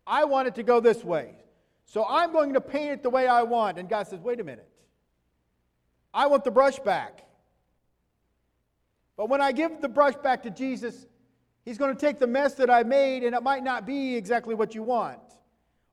I 0.07 0.25
want 0.25 0.49
it 0.49 0.55
to 0.57 0.63
go 0.63 0.81
this 0.81 1.03
way. 1.03 1.37
So 1.85 2.07
I'm 2.09 2.33
going 2.33 2.55
to 2.55 2.61
paint 2.61 2.93
it 2.93 3.03
the 3.03 3.11
way 3.11 3.27
I 3.27 3.43
want. 3.43 3.79
And 3.79 3.89
God 3.89 4.07
says, 4.07 4.21
wait 4.21 4.41
a 4.41 4.45
minute. 4.45 4.69
I 6.15 6.27
want 6.27 6.45
the 6.45 6.51
brush 6.51 6.79
back. 6.79 7.27
But 9.17 9.29
when 9.29 9.41
I 9.41 9.53
give 9.53 9.81
the 9.81 9.89
brush 9.89 10.15
back 10.17 10.43
to 10.45 10.51
Jesus, 10.51 11.07
He's 11.65 11.79
going 11.79 11.95
to 11.95 12.01
take 12.01 12.19
the 12.19 12.27
mess 12.27 12.55
that 12.55 12.71
I 12.71 12.83
made, 12.83 13.23
and 13.23 13.35
it 13.35 13.43
might 13.43 13.63
not 13.63 13.87
be 13.87 14.17
exactly 14.17 14.55
what 14.55 14.75
you 14.75 14.83
want 14.83 15.21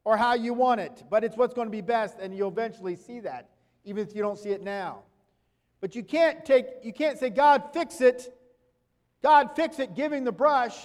or 0.04 0.18
how 0.18 0.34
you 0.34 0.54
want 0.54 0.82
it, 0.82 1.04
but 1.10 1.24
it's 1.24 1.38
what's 1.38 1.54
going 1.54 1.68
to 1.68 1.72
be 1.72 1.82
best, 1.82 2.18
and 2.20 2.36
you'll 2.36 2.50
eventually 2.50 2.96
see 2.96 3.20
that, 3.20 3.50
even 3.84 4.08
if 4.08 4.16
you 4.16 4.22
don't 4.24 4.40
see 4.40 4.50
it 4.50 4.64
now. 4.64 5.04
But 5.82 5.96
you 5.96 6.04
can't 6.04 6.44
take, 6.44 6.66
you 6.82 6.92
can't 6.92 7.20
say, 7.20 7.30
God, 7.30 7.66
fix 7.72 8.02
it. 8.02 8.36
God, 9.22 9.52
fix 9.56 9.80
it, 9.80 9.96
giving 9.96 10.24
the 10.24 10.32
brush, 10.32 10.76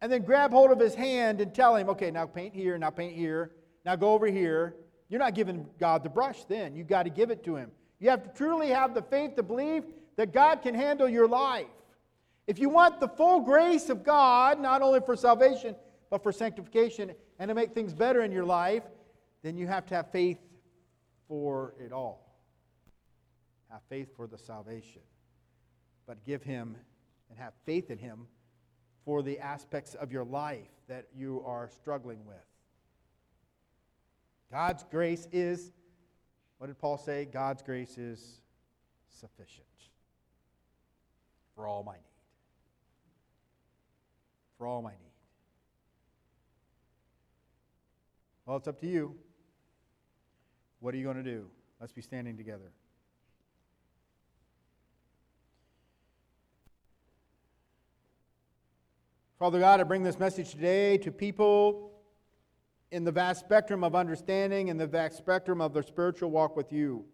and 0.00 0.10
then 0.10 0.22
grab 0.22 0.52
hold 0.52 0.70
of 0.70 0.78
his 0.78 0.94
hand 0.94 1.40
and 1.40 1.52
tell 1.52 1.74
him, 1.74 1.88
okay, 1.90 2.10
now 2.10 2.26
paint 2.26 2.54
here, 2.54 2.78
now 2.78 2.90
paint 2.90 3.14
here, 3.14 3.50
now 3.84 3.96
go 3.96 4.12
over 4.12 4.26
here. 4.26 4.74
You're 5.08 5.20
not 5.20 5.34
giving 5.34 5.66
God 5.78 6.02
the 6.02 6.08
brush 6.08 6.44
then. 6.44 6.74
You've 6.74 6.88
got 6.88 7.04
to 7.04 7.10
give 7.10 7.30
it 7.30 7.44
to 7.44 7.56
him. 7.56 7.70
You 8.00 8.10
have 8.10 8.22
to 8.22 8.30
truly 8.30 8.68
have 8.68 8.94
the 8.94 9.02
faith 9.02 9.36
to 9.36 9.42
believe 9.42 9.84
that 10.16 10.32
God 10.32 10.62
can 10.62 10.74
handle 10.74 11.08
your 11.08 11.28
life. 11.28 11.66
If 12.46 12.58
you 12.58 12.68
want 12.68 13.00
the 13.00 13.08
full 13.08 13.40
grace 13.40 13.88
of 13.88 14.04
God, 14.04 14.60
not 14.60 14.82
only 14.82 15.00
for 15.00 15.16
salvation, 15.16 15.74
but 16.10 16.22
for 16.22 16.32
sanctification 16.32 17.12
and 17.38 17.48
to 17.48 17.54
make 17.54 17.74
things 17.74 17.94
better 17.94 18.22
in 18.22 18.30
your 18.30 18.44
life, 18.44 18.82
then 19.42 19.56
you 19.56 19.66
have 19.66 19.86
to 19.86 19.94
have 19.94 20.10
faith 20.10 20.38
for 21.28 21.74
it 21.78 21.92
all. 21.92 22.38
Have 23.70 23.82
faith 23.88 24.08
for 24.16 24.26
the 24.26 24.38
salvation. 24.38 25.02
But 26.06 26.24
give 26.24 26.42
Him 26.42 26.76
and 27.30 27.38
have 27.38 27.52
faith 27.64 27.90
in 27.90 27.98
Him 27.98 28.26
for 29.04 29.22
the 29.22 29.38
aspects 29.38 29.94
of 29.94 30.12
your 30.12 30.24
life 30.24 30.68
that 30.88 31.06
you 31.16 31.42
are 31.46 31.68
struggling 31.68 32.24
with. 32.26 32.36
God's 34.54 34.84
grace 34.88 35.26
is, 35.32 35.72
what 36.58 36.68
did 36.68 36.78
Paul 36.78 36.96
say? 36.96 37.24
God's 37.24 37.60
grace 37.60 37.98
is 37.98 38.40
sufficient 39.10 39.66
for 41.56 41.66
all 41.66 41.82
my 41.82 41.94
need. 41.94 42.02
For 44.56 44.68
all 44.68 44.80
my 44.80 44.92
need. 44.92 44.98
Well, 48.46 48.58
it's 48.58 48.68
up 48.68 48.78
to 48.82 48.86
you. 48.86 49.16
What 50.78 50.94
are 50.94 50.98
you 50.98 51.04
going 51.04 51.16
to 51.16 51.24
do? 51.24 51.46
Let's 51.80 51.92
be 51.92 52.02
standing 52.02 52.36
together. 52.36 52.70
Father 59.36 59.58
God, 59.58 59.80
I 59.80 59.82
bring 59.82 60.04
this 60.04 60.20
message 60.20 60.52
today 60.52 60.96
to 60.98 61.10
people 61.10 61.90
in 62.94 63.02
the 63.02 63.10
vast 63.10 63.40
spectrum 63.40 63.82
of 63.82 63.96
understanding 63.96 64.70
and 64.70 64.78
the 64.78 64.86
vast 64.86 65.16
spectrum 65.16 65.60
of 65.60 65.74
their 65.74 65.82
spiritual 65.82 66.30
walk 66.30 66.56
with 66.56 66.72
you. 66.72 67.04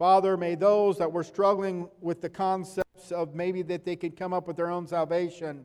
Father, 0.00 0.36
may 0.36 0.56
those 0.56 0.98
that 0.98 1.12
were 1.12 1.22
struggling 1.22 1.88
with 2.00 2.20
the 2.20 2.28
concepts 2.28 3.12
of 3.12 3.36
maybe 3.36 3.62
that 3.62 3.84
they 3.84 3.94
could 3.94 4.16
come 4.16 4.32
up 4.32 4.48
with 4.48 4.56
their 4.56 4.68
own 4.68 4.84
salvation 4.84 5.64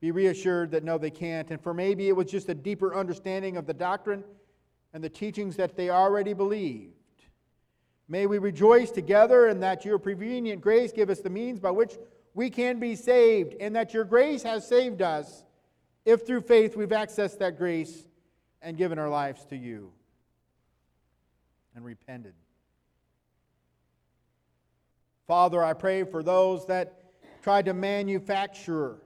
be 0.00 0.12
reassured 0.12 0.70
that 0.70 0.84
no, 0.84 0.96
they 0.96 1.10
can't. 1.10 1.50
And 1.50 1.60
for 1.60 1.74
maybe 1.74 2.06
it 2.06 2.14
was 2.14 2.30
just 2.30 2.48
a 2.48 2.54
deeper 2.54 2.94
understanding 2.94 3.56
of 3.56 3.66
the 3.66 3.74
doctrine 3.74 4.22
and 4.94 5.02
the 5.02 5.10
teachings 5.10 5.56
that 5.56 5.76
they 5.76 5.90
already 5.90 6.32
believed. 6.32 6.94
May 8.06 8.26
we 8.26 8.38
rejoice 8.38 8.92
together 8.92 9.48
in 9.48 9.58
that 9.58 9.84
your 9.84 9.98
prevenient 9.98 10.62
grace 10.62 10.92
give 10.92 11.10
us 11.10 11.18
the 11.18 11.30
means 11.30 11.58
by 11.58 11.72
which 11.72 11.98
we 12.32 12.48
can 12.48 12.78
be 12.78 12.94
saved, 12.94 13.56
and 13.58 13.74
that 13.74 13.92
your 13.92 14.04
grace 14.04 14.44
has 14.44 14.64
saved 14.64 15.02
us 15.02 15.44
if 16.04 16.26
through 16.26 16.42
faith 16.42 16.76
we've 16.76 16.88
accessed 16.88 17.38
that 17.38 17.58
grace 17.58 18.06
and 18.62 18.76
given 18.76 18.98
our 18.98 19.08
lives 19.08 19.44
to 19.46 19.56
you 19.56 19.92
and 21.74 21.84
repented. 21.84 22.34
Father, 25.26 25.62
I 25.62 25.74
pray 25.74 26.04
for 26.04 26.22
those 26.22 26.66
that 26.66 27.12
tried 27.42 27.66
to 27.66 27.74
manufacture, 27.74 28.96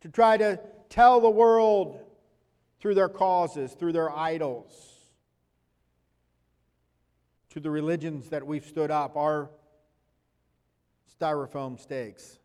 to 0.00 0.08
try 0.08 0.36
to 0.36 0.58
tell 0.88 1.20
the 1.20 1.30
world 1.30 2.00
through 2.80 2.94
their 2.94 3.08
causes, 3.08 3.72
through 3.72 3.92
their 3.92 4.10
idols, 4.10 4.72
to 7.50 7.60
the 7.60 7.70
religions 7.70 8.30
that 8.30 8.44
we've 8.44 8.66
stood 8.66 8.90
up, 8.90 9.16
our 9.16 9.50
styrofoam 11.18 11.78
steaks 11.78 12.38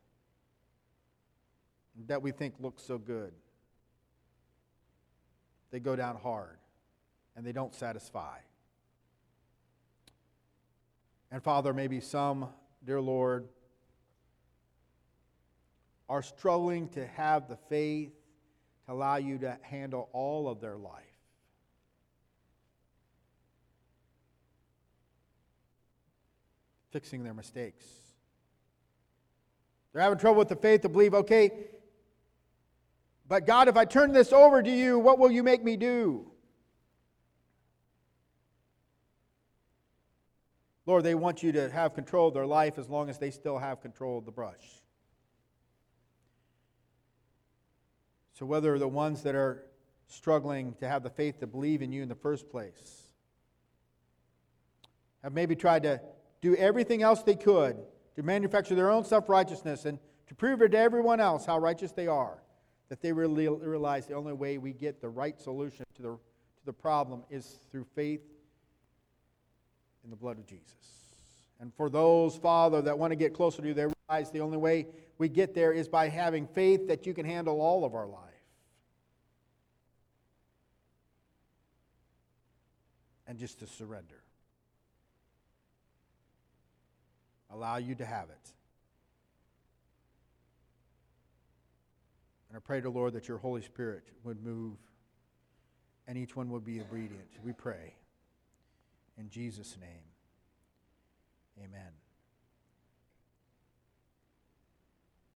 that 2.07 2.21
we 2.21 2.31
think 2.31 2.55
look 2.59 2.79
so 2.79 2.97
good. 2.97 3.31
They 5.71 5.79
go 5.79 5.95
down 5.95 6.15
hard 6.15 6.57
and 7.35 7.45
they 7.45 7.51
don't 7.51 7.73
satisfy. 7.73 8.37
And 11.31 11.43
Father, 11.43 11.73
maybe 11.73 11.99
some, 11.99 12.49
dear 12.83 12.99
Lord, 12.99 13.47
are 16.07 16.23
struggling 16.23 16.89
to 16.89 17.05
have 17.05 17.47
the 17.47 17.57
faith 17.69 18.13
to 18.85 18.93
allow 18.93 19.17
you 19.17 19.37
to 19.39 19.57
handle 19.61 20.09
all 20.11 20.49
of 20.49 20.59
their 20.59 20.75
life. 20.75 21.03
Fixing 26.91 27.23
their 27.23 27.35
mistakes. 27.35 27.85
They're 29.93 30.01
having 30.01 30.17
trouble 30.17 30.39
with 30.39 30.49
the 30.49 30.55
faith 30.55 30.81
to 30.81 30.89
believe, 30.89 31.13
okay, 31.13 31.51
but 33.29 33.45
God, 33.45 33.67
if 33.67 33.77
I 33.77 33.85
turn 33.85 34.11
this 34.11 34.33
over 34.33 34.63
to 34.63 34.71
you, 34.71 34.97
what 34.97 35.19
will 35.19 35.31
you 35.31 35.43
make 35.43 35.63
me 35.63 35.77
do? 35.77 36.31
Lord, 40.87 41.03
they 41.03 41.13
want 41.13 41.43
you 41.43 41.51
to 41.51 41.69
have 41.69 41.93
control 41.93 42.29
of 42.29 42.33
their 42.33 42.47
life 42.47 42.79
as 42.79 42.89
long 42.89 43.07
as 43.07 43.19
they 43.19 43.29
still 43.29 43.59
have 43.59 43.81
control 43.81 44.17
of 44.17 44.25
the 44.25 44.31
brush. 44.31 44.81
So, 48.33 48.47
whether 48.47 48.79
the 48.79 48.87
ones 48.87 49.21
that 49.21 49.35
are 49.35 49.63
struggling 50.07 50.73
to 50.79 50.87
have 50.87 51.03
the 51.03 51.11
faith 51.11 51.39
to 51.41 51.47
believe 51.47 51.83
in 51.83 51.91
you 51.91 52.01
in 52.01 52.09
the 52.09 52.15
first 52.15 52.49
place 52.49 53.03
have 55.21 55.33
maybe 55.33 55.55
tried 55.55 55.83
to 55.83 56.01
do 56.41 56.55
everything 56.55 57.03
else 57.03 57.21
they 57.21 57.35
could 57.35 57.77
to 58.15 58.23
manufacture 58.23 58.73
their 58.73 58.89
own 58.89 59.05
self 59.05 59.29
righteousness 59.29 59.85
and 59.85 59.99
to 60.25 60.33
prove 60.33 60.63
it 60.63 60.69
to 60.69 60.79
everyone 60.79 61.19
else 61.19 61.45
how 61.45 61.59
righteous 61.59 61.91
they 61.91 62.07
are 62.07 62.39
that 62.89 63.01
they 63.01 63.13
really 63.13 63.47
realize 63.47 64.07
the 64.07 64.15
only 64.15 64.33
way 64.33 64.57
we 64.57 64.73
get 64.73 64.99
the 64.99 65.09
right 65.09 65.39
solution 65.39 65.85
to 65.95 66.01
the, 66.01 66.09
to 66.09 66.65
the 66.65 66.73
problem 66.73 67.23
is 67.29 67.59
through 67.71 67.85
faith 67.95 68.21
in 70.03 70.09
the 70.09 70.15
blood 70.15 70.37
of 70.37 70.47
Jesus. 70.47 70.73
And 71.59 71.73
for 71.75 71.89
those, 71.89 72.35
Father, 72.35 72.81
that 72.81 72.97
want 72.97 73.11
to 73.11 73.15
get 73.15 73.33
closer 73.33 73.61
to 73.61 73.67
you, 73.67 73.73
they 73.73 73.87
realize 74.09 74.31
the 74.31 74.39
only 74.39 74.57
way 74.57 74.87
we 75.17 75.29
get 75.29 75.53
there 75.53 75.71
is 75.71 75.87
by 75.87 76.09
having 76.09 76.47
faith 76.47 76.87
that 76.87 77.05
you 77.05 77.13
can 77.13 77.25
handle 77.25 77.61
all 77.61 77.85
of 77.85 77.93
our 77.93 78.07
life. 78.07 78.23
And 83.27 83.37
just 83.37 83.59
to 83.59 83.67
surrender. 83.67 84.23
Allow 87.51 87.77
you 87.77 87.93
to 87.95 88.05
have 88.05 88.29
it. 88.29 88.51
And 92.49 92.57
I 92.57 92.59
pray 92.59 92.81
to 92.81 92.89
Lord 92.89 93.13
that 93.13 93.27
your 93.27 93.37
Holy 93.37 93.61
Spirit 93.61 94.03
would 94.23 94.43
move 94.43 94.77
and 96.07 96.17
each 96.17 96.35
one 96.35 96.49
would 96.49 96.65
be 96.65 96.81
obedient. 96.81 97.29
We 97.43 97.53
pray. 97.53 97.93
In 99.17 99.29
Jesus' 99.29 99.77
name, 99.79 100.07
amen. 101.59 101.91